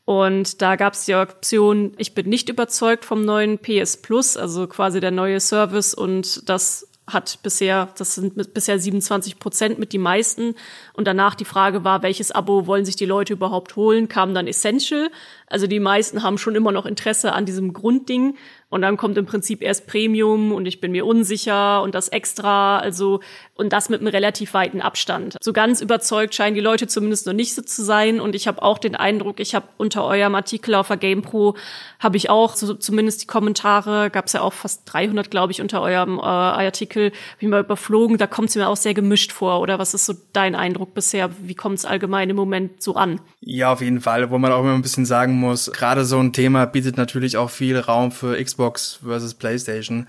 Und 0.05 0.61
da 0.61 0.75
gab 0.75 0.93
es 0.93 1.05
die 1.05 1.15
Option, 1.15 1.93
ich 1.97 2.13
bin 2.13 2.29
nicht 2.29 2.49
überzeugt 2.49 3.05
vom 3.05 3.25
neuen 3.25 3.57
PS 3.57 3.97
Plus, 3.97 4.37
also 4.37 4.67
quasi 4.67 4.99
der 4.99 5.11
neue 5.11 5.39
Service 5.39 5.95
und 5.95 6.47
das 6.47 6.87
hat 7.07 7.39
bisher, 7.43 7.89
das 7.97 8.15
sind 8.15 8.53
bisher 8.53 8.79
27 8.79 9.37
Prozent 9.37 9.77
mit 9.77 9.93
die 9.93 9.99
meisten. 9.99 10.55
Und 10.93 11.05
danach 11.07 11.35
die 11.35 11.45
Frage 11.45 11.83
war, 11.83 12.01
welches 12.01 12.31
Abo 12.31 12.65
wollen 12.65 12.85
sich 12.85 12.95
die 12.95 13.05
Leute 13.05 13.33
überhaupt 13.33 13.75
holen, 13.75 14.07
kam 14.07 14.33
dann 14.33 14.47
Essential. 14.47 15.11
Also 15.47 15.67
die 15.67 15.79
meisten 15.79 16.23
haben 16.23 16.39
schon 16.39 16.55
immer 16.55 16.71
noch 16.71 16.87
Interesse 16.87 17.33
an 17.33 17.45
diesem 17.45 17.73
Grundding. 17.73 18.37
Und 18.69 18.81
dann 18.81 18.97
kommt 18.97 19.17
im 19.17 19.25
Prinzip 19.25 19.61
erst 19.61 19.87
Premium 19.87 20.51
und 20.51 20.65
ich 20.65 20.81
bin 20.81 20.91
mir 20.91 21.05
unsicher 21.05 21.81
und 21.81 21.95
das 21.95 22.09
extra, 22.09 22.79
also 22.79 23.19
und 23.53 23.71
das 23.71 23.89
mit 23.89 24.01
einem 24.01 24.09
relativ 24.09 24.53
weiten 24.53 24.81
Abstand. 24.81 25.37
So 25.41 25.53
ganz 25.53 25.81
überzeugt 25.81 26.35
scheinen 26.35 26.55
die 26.55 26.61
Leute 26.61 26.87
zumindest 26.87 27.25
noch 27.25 27.33
nicht 27.33 27.53
so 27.55 27.61
zu 27.61 27.83
sein 27.83 28.19
und 28.19 28.35
ich 28.35 28.47
habe 28.47 28.61
auch 28.61 28.77
den 28.77 28.95
Eindruck, 28.95 29.39
ich 29.39 29.55
habe 29.55 29.67
unter 29.77 30.03
eurem 30.03 30.35
Artikel 30.35 30.75
auf 30.75 30.87
der 30.87 30.97
GamePro 30.97 31.55
habe 31.99 32.17
ich 32.17 32.29
auch 32.29 32.55
so, 32.55 32.73
zumindest 32.73 33.23
die 33.23 33.27
Kommentare, 33.27 34.09
gab 34.09 34.25
es 34.25 34.33
ja 34.33 34.41
auch 34.41 34.53
fast 34.53 34.81
300, 34.91 35.31
glaube 35.31 35.51
ich, 35.51 35.61
unter 35.61 35.81
eurem 35.81 36.17
äh, 36.17 36.21
Artikel, 36.21 37.05
habe 37.05 37.39
ich 37.39 37.47
mal 37.47 37.61
überflogen, 37.61 38.17
da 38.17 38.27
kommt 38.27 38.49
es 38.49 38.55
mir 38.55 38.67
auch 38.67 38.77
sehr 38.77 38.93
gemischt 38.93 39.31
vor 39.31 39.61
oder 39.61 39.79
was 39.79 39.93
ist 39.93 40.05
so 40.05 40.13
dein 40.33 40.55
Eindruck 40.55 40.93
bisher? 40.93 41.29
Wie 41.41 41.55
kommt 41.55 41.79
es 41.79 41.85
allgemein 41.85 42.29
im 42.29 42.35
Moment 42.35 42.81
so 42.81 42.95
an? 42.95 43.21
Ja, 43.39 43.71
auf 43.71 43.81
jeden 43.81 44.01
Fall, 44.01 44.29
wo 44.31 44.37
man 44.37 44.51
auch 44.51 44.61
immer 44.61 44.73
ein 44.73 44.81
bisschen 44.81 45.05
sagen 45.05 45.39
muss, 45.39 45.71
gerade 45.71 46.05
so 46.05 46.19
ein 46.19 46.33
Thema 46.33 46.65
bietet 46.65 46.97
natürlich 46.97 47.37
auch 47.37 47.49
viel 47.49 47.79
Raum 47.79 48.11
für 48.11 48.37
Xbox 48.55 48.99
versus 49.03 49.33
PlayStation. 49.33 50.07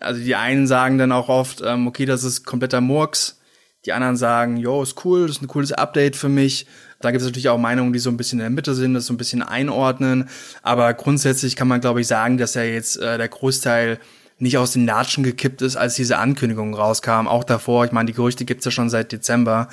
Also 0.00 0.20
die 0.20 0.34
einen 0.34 0.66
sagen 0.66 0.98
dann 0.98 1.12
auch 1.12 1.28
oft, 1.28 1.62
ähm, 1.64 1.86
okay, 1.86 2.04
das 2.04 2.24
ist 2.24 2.44
kompletter 2.44 2.80
Murks. 2.80 3.40
Die 3.86 3.92
anderen 3.92 4.16
sagen, 4.16 4.56
jo, 4.56 4.82
ist 4.82 5.04
cool, 5.04 5.26
das 5.26 5.36
ist 5.36 5.42
ein 5.42 5.48
cooles 5.48 5.72
Update 5.72 6.16
für 6.16 6.28
mich. 6.28 6.66
Da 7.00 7.10
gibt 7.10 7.20
es 7.20 7.26
natürlich 7.26 7.48
auch 7.48 7.58
Meinungen, 7.58 7.92
die 7.92 7.98
so 7.98 8.10
ein 8.10 8.16
bisschen 8.16 8.40
in 8.40 8.44
der 8.44 8.50
Mitte 8.50 8.74
sind, 8.74 8.94
das 8.94 9.06
so 9.06 9.14
ein 9.14 9.18
bisschen 9.18 9.42
einordnen. 9.42 10.28
Aber 10.62 10.92
grundsätzlich 10.94 11.56
kann 11.56 11.68
man, 11.68 11.80
glaube 11.80 12.00
ich, 12.00 12.06
sagen, 12.06 12.36
dass 12.36 12.54
ja 12.54 12.62
jetzt 12.62 12.96
äh, 12.96 13.16
der 13.16 13.28
Großteil 13.28 13.98
nicht 14.38 14.58
aus 14.58 14.72
den 14.72 14.86
Latschen 14.86 15.24
gekippt 15.24 15.62
ist, 15.62 15.76
als 15.76 15.94
diese 15.94 16.18
Ankündigung 16.18 16.74
rauskam. 16.74 17.26
Auch 17.26 17.44
davor, 17.44 17.84
ich 17.84 17.92
meine, 17.92 18.06
die 18.06 18.12
Gerüchte 18.12 18.44
gibt's 18.44 18.64
ja 18.64 18.70
schon 18.70 18.90
seit 18.90 19.12
Dezember 19.12 19.68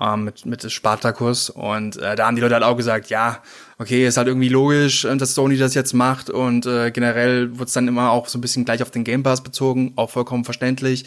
ähm, 0.00 0.24
mit, 0.24 0.46
mit 0.46 0.70
Spartakus. 0.70 1.50
Und 1.50 1.96
äh, 1.96 2.16
da 2.16 2.26
haben 2.26 2.36
die 2.36 2.42
Leute 2.42 2.54
halt 2.54 2.64
auch 2.64 2.76
gesagt, 2.76 3.08
ja, 3.08 3.42
okay, 3.78 4.06
ist 4.06 4.16
halt 4.16 4.28
irgendwie 4.28 4.48
logisch, 4.48 5.04
äh, 5.04 5.16
dass 5.16 5.34
Sony 5.34 5.56
das 5.56 5.74
jetzt 5.74 5.92
macht. 5.92 6.30
Und 6.30 6.66
äh, 6.66 6.90
generell 6.90 7.58
wird's 7.58 7.72
dann 7.72 7.88
immer 7.88 8.10
auch 8.10 8.28
so 8.28 8.38
ein 8.38 8.40
bisschen 8.40 8.64
gleich 8.64 8.82
auf 8.82 8.90
den 8.90 9.04
Game 9.04 9.22
Pass 9.22 9.42
bezogen, 9.42 9.92
auch 9.96 10.10
vollkommen 10.10 10.44
verständlich. 10.44 11.04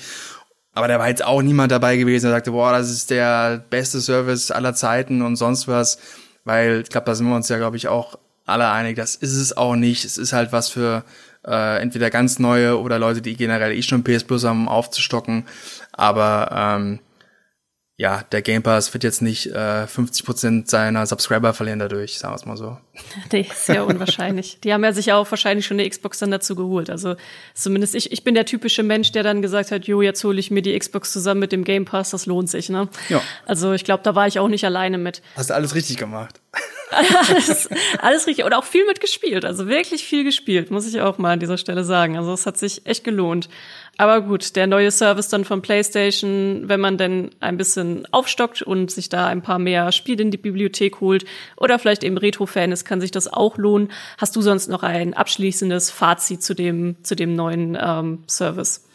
Aber 0.74 0.88
da 0.88 1.00
war 1.00 1.10
jetzt 1.10 1.24
auch 1.24 1.42
niemand 1.42 1.72
dabei 1.72 1.98
gewesen, 1.98 2.26
der 2.26 2.36
sagte, 2.36 2.52
boah, 2.52 2.72
das 2.72 2.90
ist 2.90 3.10
der 3.10 3.64
beste 3.70 4.02
Service 4.02 4.52
aller 4.52 4.74
Zeiten 4.76 5.22
und 5.22 5.36
sonst 5.36 5.68
was. 5.68 6.00
Weil 6.46 6.82
ich 6.82 6.90
glaube, 6.90 7.06
da 7.06 7.16
sind 7.16 7.28
wir 7.28 7.36
uns 7.36 7.50
ja, 7.50 7.58
glaube 7.58 7.78
ich, 7.78 7.88
auch 7.88 8.18
alle 8.46 8.70
einig, 8.70 8.96
das 8.96 9.16
ist 9.16 9.36
es 9.36 9.56
auch 9.56 9.76
nicht. 9.76 10.06
Es 10.06 10.18
ist 10.18 10.34
halt 10.34 10.52
was 10.52 10.70
für 10.70 11.04
äh, 11.46 11.82
entweder 11.82 12.10
ganz 12.10 12.40
neue 12.40 12.80
oder 12.80 13.00
Leute, 13.00 13.22
die 13.22 13.36
generell 13.36 13.72
eh 13.72 13.82
schon 13.82 14.04
PS 14.04 14.24
Plus 14.24 14.44
haben, 14.44 14.68
aufzustocken. 14.68 15.46
Aber 15.92 16.50
ähm, 16.52 17.00
ja, 18.00 18.24
der 18.32 18.42
Game 18.42 18.64
Pass 18.64 18.94
wird 18.94 19.04
jetzt 19.04 19.22
nicht 19.22 19.48
äh, 19.48 19.86
50 19.86 20.26
Prozent 20.26 20.70
seiner 20.70 21.06
Subscriber 21.06 21.54
verlieren 21.54 21.80
dadurch, 21.80 22.18
sagen 22.18 22.32
wir 22.32 22.38
es 22.38 22.46
mal 22.46 22.56
so. 22.56 22.78
Nee, 23.34 23.46
sehr 23.54 23.86
unwahrscheinlich. 23.86 24.58
Die 24.64 24.74
haben 24.74 24.86
ja 24.86 24.94
sich 24.94 25.12
auch 25.12 25.30
wahrscheinlich 25.30 25.66
schon 25.66 25.78
eine 25.78 25.90
Xbox 25.90 26.20
dann 26.20 26.32
dazu 26.32 26.56
geholt. 26.56 26.90
Also 26.90 27.18
zumindest 27.56 27.96
ich, 27.96 28.14
ich 28.14 28.24
bin 28.24 28.36
der 28.36 28.46
typische 28.46 28.84
Mensch, 28.84 29.12
der 29.12 29.24
dann 29.24 29.42
gesagt 29.42 29.72
hat, 29.72 29.84
jo, 29.84 30.02
jetzt 30.02 30.24
hole 30.24 30.40
ich 30.40 30.50
mir 30.50 30.62
die 30.62 30.80
Xbox 30.80 31.12
zusammen 31.12 31.42
mit 31.42 31.52
dem 31.52 31.66
Game 31.66 31.84
Pass, 31.84 32.12
das 32.12 32.26
lohnt 32.26 32.50
sich, 32.50 32.70
ne? 32.70 32.88
Ja. 33.10 33.22
Also 33.46 33.74
ich 33.74 33.84
glaube, 33.84 34.02
da 34.04 34.16
war 34.16 34.28
ich 34.28 34.40
auch 34.40 34.48
nicht 34.48 34.64
alleine 34.64 34.98
mit. 34.98 35.22
Hast 35.36 35.50
du 35.50 35.56
alles 35.56 35.76
richtig 35.76 35.98
gemacht. 35.98 36.40
alles, 37.30 37.70
alles 38.00 38.28
richtig. 38.28 38.46
Und 38.46 38.54
auch 38.54 38.64
viel 38.64 38.86
mitgespielt. 38.86 39.46
Also 39.46 39.68
wirklich 39.68 40.04
viel 40.04 40.24
gespielt, 40.24 40.72
muss 40.72 40.88
ich 40.88 41.02
auch 41.02 41.18
mal 41.18 41.34
an 41.34 41.40
dieser 41.40 41.58
Stelle 41.58 41.84
sagen. 41.84 42.18
Also 42.18 42.34
es 42.34 42.46
hat 42.46 42.58
sich 42.58 42.86
echt 42.86 43.04
gelohnt. 43.04 43.50
Aber 43.98 44.22
gut, 44.22 44.56
der 44.56 44.66
neue 44.66 44.92
Service 44.92 45.28
dann 45.28 45.44
von 45.44 45.62
PlayStation, 45.62 46.64
wenn 46.70 46.80
man 46.80 46.98
denn 46.98 47.32
ein 47.42 47.58
bisschen 47.58 48.08
aufstockt 48.12 48.62
und 48.62 48.90
sich 48.90 49.10
da 49.10 49.28
ein 49.28 49.42
paar 49.42 49.60
mehr 49.60 49.92
Spiele 49.92 50.22
in 50.22 50.32
die 50.32 50.38
Bibliothek 50.38 51.02
holt 51.02 51.26
oder 51.58 51.78
vielleicht 51.80 52.06
eben 52.06 52.18
Retro-Fan 52.18 52.72
ist, 52.72 52.86
kann 52.86 53.02
sich 53.02 53.12
das 53.12 53.32
auch 53.32 53.58
lohnen. 53.58 53.92
Hast 54.18 54.36
du 54.36 54.42
sonst 54.42 54.70
noch 54.70 54.84
ein 54.84 55.14
abschließendes 55.14 55.92
Fazit 55.92 56.42
zu 56.42 56.54
dem, 56.54 56.96
zu 57.04 57.16
dem 57.16 57.36
neuen 57.36 57.78
ähm, 57.80 58.24
Service? 58.28 58.86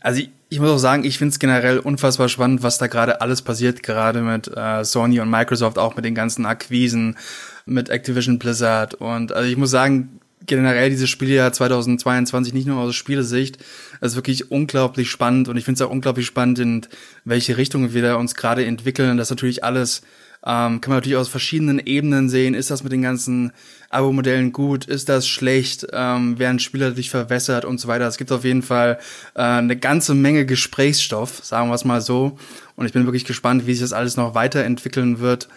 Also 0.00 0.22
ich, 0.54 0.60
muss 0.60 0.70
auch 0.70 0.78
sagen, 0.78 1.04
ich 1.04 1.18
finde 1.18 1.32
es 1.32 1.40
generell 1.40 1.80
unfassbar 1.80 2.28
spannend, 2.28 2.62
was 2.62 2.78
da 2.78 2.86
gerade 2.86 3.20
alles 3.20 3.42
passiert, 3.42 3.82
gerade 3.82 4.22
mit 4.22 4.48
äh, 4.56 4.84
Sony 4.84 5.18
und 5.18 5.28
Microsoft, 5.28 5.78
auch 5.78 5.96
mit 5.96 6.04
den 6.04 6.14
ganzen 6.14 6.46
Akquisen, 6.46 7.16
mit 7.66 7.88
Activision 7.88 8.38
Blizzard. 8.38 8.94
Und 8.94 9.32
also 9.32 9.48
ich 9.48 9.56
muss 9.56 9.70
sagen, 9.70 10.20
generell 10.46 10.90
dieses 10.90 11.10
Spieljahr 11.10 11.52
2022 11.52 12.54
nicht 12.54 12.68
nur 12.68 12.78
aus 12.78 12.94
Spielesicht, 12.94 13.58
es 14.00 14.12
ist 14.12 14.16
wirklich 14.16 14.52
unglaublich 14.52 15.10
spannend 15.10 15.48
und 15.48 15.56
ich 15.56 15.64
finde 15.64 15.82
es 15.82 15.88
auch 15.88 15.90
unglaublich 15.90 16.26
spannend, 16.26 16.60
in 16.60 16.86
welche 17.24 17.56
Richtung 17.56 17.92
wir 17.92 18.02
da 18.02 18.14
uns 18.14 18.36
gerade 18.36 18.64
entwickeln. 18.64 19.16
Das 19.16 19.30
natürlich 19.30 19.64
alles 19.64 20.02
ähm, 20.46 20.80
kann 20.80 20.90
man 20.90 20.98
natürlich 20.98 21.18
aus 21.18 21.28
verschiedenen 21.28 21.78
Ebenen 21.78 22.28
sehen. 22.28 22.54
Ist 22.54 22.70
das 22.70 22.84
mit 22.84 22.92
den 22.92 23.02
ganzen 23.02 23.52
Abo-Modellen 23.94 24.52
gut? 24.52 24.84
Ist 24.84 25.08
das 25.08 25.26
schlecht? 25.26 25.86
Ähm, 25.92 26.38
werden 26.38 26.58
Spieler 26.58 26.90
dich 26.90 27.10
verwässert 27.10 27.64
und 27.64 27.78
so 27.78 27.88
weiter? 27.88 28.06
Es 28.06 28.18
gibt 28.18 28.32
auf 28.32 28.44
jeden 28.44 28.62
Fall 28.62 28.98
äh, 29.34 29.42
eine 29.42 29.76
ganze 29.76 30.14
Menge 30.14 30.44
Gesprächsstoff, 30.46 31.40
sagen 31.42 31.68
wir 31.68 31.74
es 31.74 31.84
mal 31.84 32.00
so. 32.00 32.36
Und 32.76 32.86
ich 32.86 32.92
bin 32.92 33.06
wirklich 33.06 33.24
gespannt, 33.24 33.66
wie 33.66 33.72
sich 33.72 33.82
das 33.82 33.92
alles 33.92 34.16
noch 34.16 34.34
weiterentwickeln 34.34 35.20
wird 35.20 35.48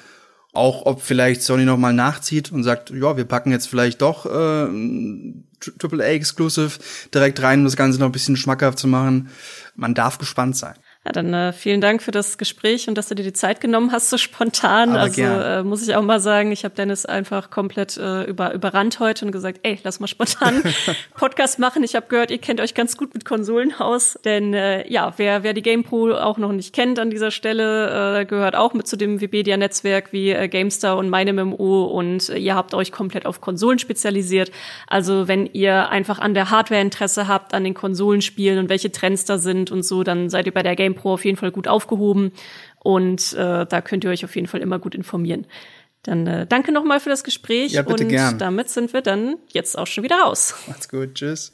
auch 0.54 0.88
ob 0.88 1.02
vielleicht 1.02 1.44
Sony 1.44 1.66
noch 1.66 1.78
mal 1.78 1.94
nachzieht 1.94 2.52
und 2.52 2.64
sagt, 2.64 2.90
ja, 2.90 3.16
wir 3.16 3.26
packen 3.26 3.52
jetzt 3.52 3.68
vielleicht 3.68 4.02
doch 4.02 4.26
äh, 4.26 4.30
AAA 4.30 6.06
Exclusive 6.06 6.80
direkt 7.14 7.42
rein, 7.44 7.60
um 7.60 7.66
das 7.66 7.76
Ganze 7.76 8.00
noch 8.00 8.08
ein 8.08 8.12
bisschen 8.12 8.38
schmackhaft 8.38 8.80
zu 8.80 8.88
machen. 8.88 9.30
Man 9.76 9.94
darf 9.94 10.18
gespannt 10.18 10.58
sein. 10.58 10.74
Ja, 11.08 11.14
dann 11.14 11.34
äh, 11.34 11.54
vielen 11.54 11.80
Dank 11.80 12.04
für 12.04 12.12
das 12.12 12.38
Gespräch 12.38 12.90
und 12.90 12.98
dass 12.98 13.08
du 13.08 13.16
dir 13.16 13.24
die 13.24 13.32
Zeit 13.32 13.62
genommen 13.62 13.94
hast, 13.94 14.10
so 14.10 14.18
spontan. 14.18 14.90
Aber 14.90 15.00
also 15.00 15.22
äh, 15.22 15.64
muss 15.64 15.88
ich 15.88 15.96
auch 15.96 16.02
mal 16.02 16.20
sagen, 16.20 16.52
ich 16.52 16.66
habe 16.66 16.76
Dennis 16.76 17.06
einfach 17.06 17.50
komplett 17.50 17.96
äh, 17.96 18.24
über, 18.24 18.54
überrannt 18.54 19.00
heute 19.00 19.26
und 19.26 19.32
gesagt, 19.32 19.62
ey, 19.64 19.80
lass 19.84 20.02
mal 20.02 20.08
spontan 20.08 20.62
Podcast 21.16 21.60
machen. 21.60 21.82
Ich 21.86 21.96
habe 21.96 22.08
gehört, 22.10 22.30
ihr 22.30 22.40
kennt 22.40 22.60
euch 22.60 22.74
ganz 22.74 22.98
gut 22.98 23.14
mit 23.14 23.24
Konsolen 23.24 23.74
aus. 23.80 24.20
Denn 24.26 24.54
äh, 24.54 24.86
ja, 24.92 25.14
wer, 25.16 25.44
wer 25.44 25.54
die 25.54 25.62
GamePro 25.62 26.14
auch 26.14 26.38
noch 26.38 26.52
nicht 26.52 26.76
kennt 26.76 27.00
an 27.00 27.10
dieser 27.10 27.32
Stelle, 27.32 28.20
äh, 28.20 28.26
gehört 28.26 28.58
auch 28.58 28.74
mit 28.74 28.86
zu 28.86 28.98
dem 28.98 29.22
Webedia-Netzwerk 29.22 30.12
wie 30.12 30.32
äh, 30.32 30.50
GameStar 30.50 30.98
und 30.98 31.10
meine 31.10 31.32
MMO 31.32 31.86
und 31.86 32.28
äh, 32.28 32.38
ihr 32.38 32.56
habt 32.56 32.74
euch 32.74 32.92
komplett 32.92 33.26
auf 33.26 33.40
Konsolen 33.40 33.80
spezialisiert. 33.80 34.52
Also 34.88 35.30
wenn 35.30 35.46
ihr 35.46 35.88
einfach 35.88 36.20
an 36.20 36.34
der 36.34 36.50
Hardware 36.50 36.82
Interesse 36.82 37.30
habt, 37.30 37.54
an 37.54 37.64
den 37.64 37.76
Konsolenspielen 37.76 38.60
und 38.60 38.68
welche 38.68 38.92
Trends 38.92 39.24
da 39.24 39.38
sind 39.38 39.72
und 39.72 39.84
so, 39.84 40.04
dann 40.04 40.30
seid 40.30 40.48
ihr 40.48 40.54
bei 40.54 40.64
der 40.64 40.76
Game 40.76 40.97
Pro 40.98 41.14
auf 41.14 41.26
jeden 41.26 41.38
Fall 41.38 41.52
gut 41.52 41.68
aufgehoben 41.68 42.32
und 42.80 43.34
äh, 43.34 43.66
da 43.66 43.82
könnt 43.82 44.04
ihr 44.04 44.10
euch 44.10 44.26
auf 44.26 44.36
jeden 44.36 44.48
Fall 44.48 44.62
immer 44.62 44.80
gut 44.80 44.96
informieren. 44.96 45.46
Dann 46.04 46.28
äh, 46.28 46.48
danke 46.48 46.72
nochmal 46.72 47.00
für 47.00 47.10
das 47.10 47.24
Gespräch 47.24 47.74
ja, 47.74 47.82
bitte 47.82 48.04
und 48.04 48.10
gern. 48.10 48.38
damit 48.38 48.70
sind 48.70 48.94
wir 48.94 49.02
dann 49.02 49.36
jetzt 49.52 49.78
auch 49.78 49.88
schon 49.88 50.04
wieder 50.04 50.20
raus. 50.22 50.56
Macht's 50.68 50.90
gut, 50.90 51.16
tschüss. 51.16 51.54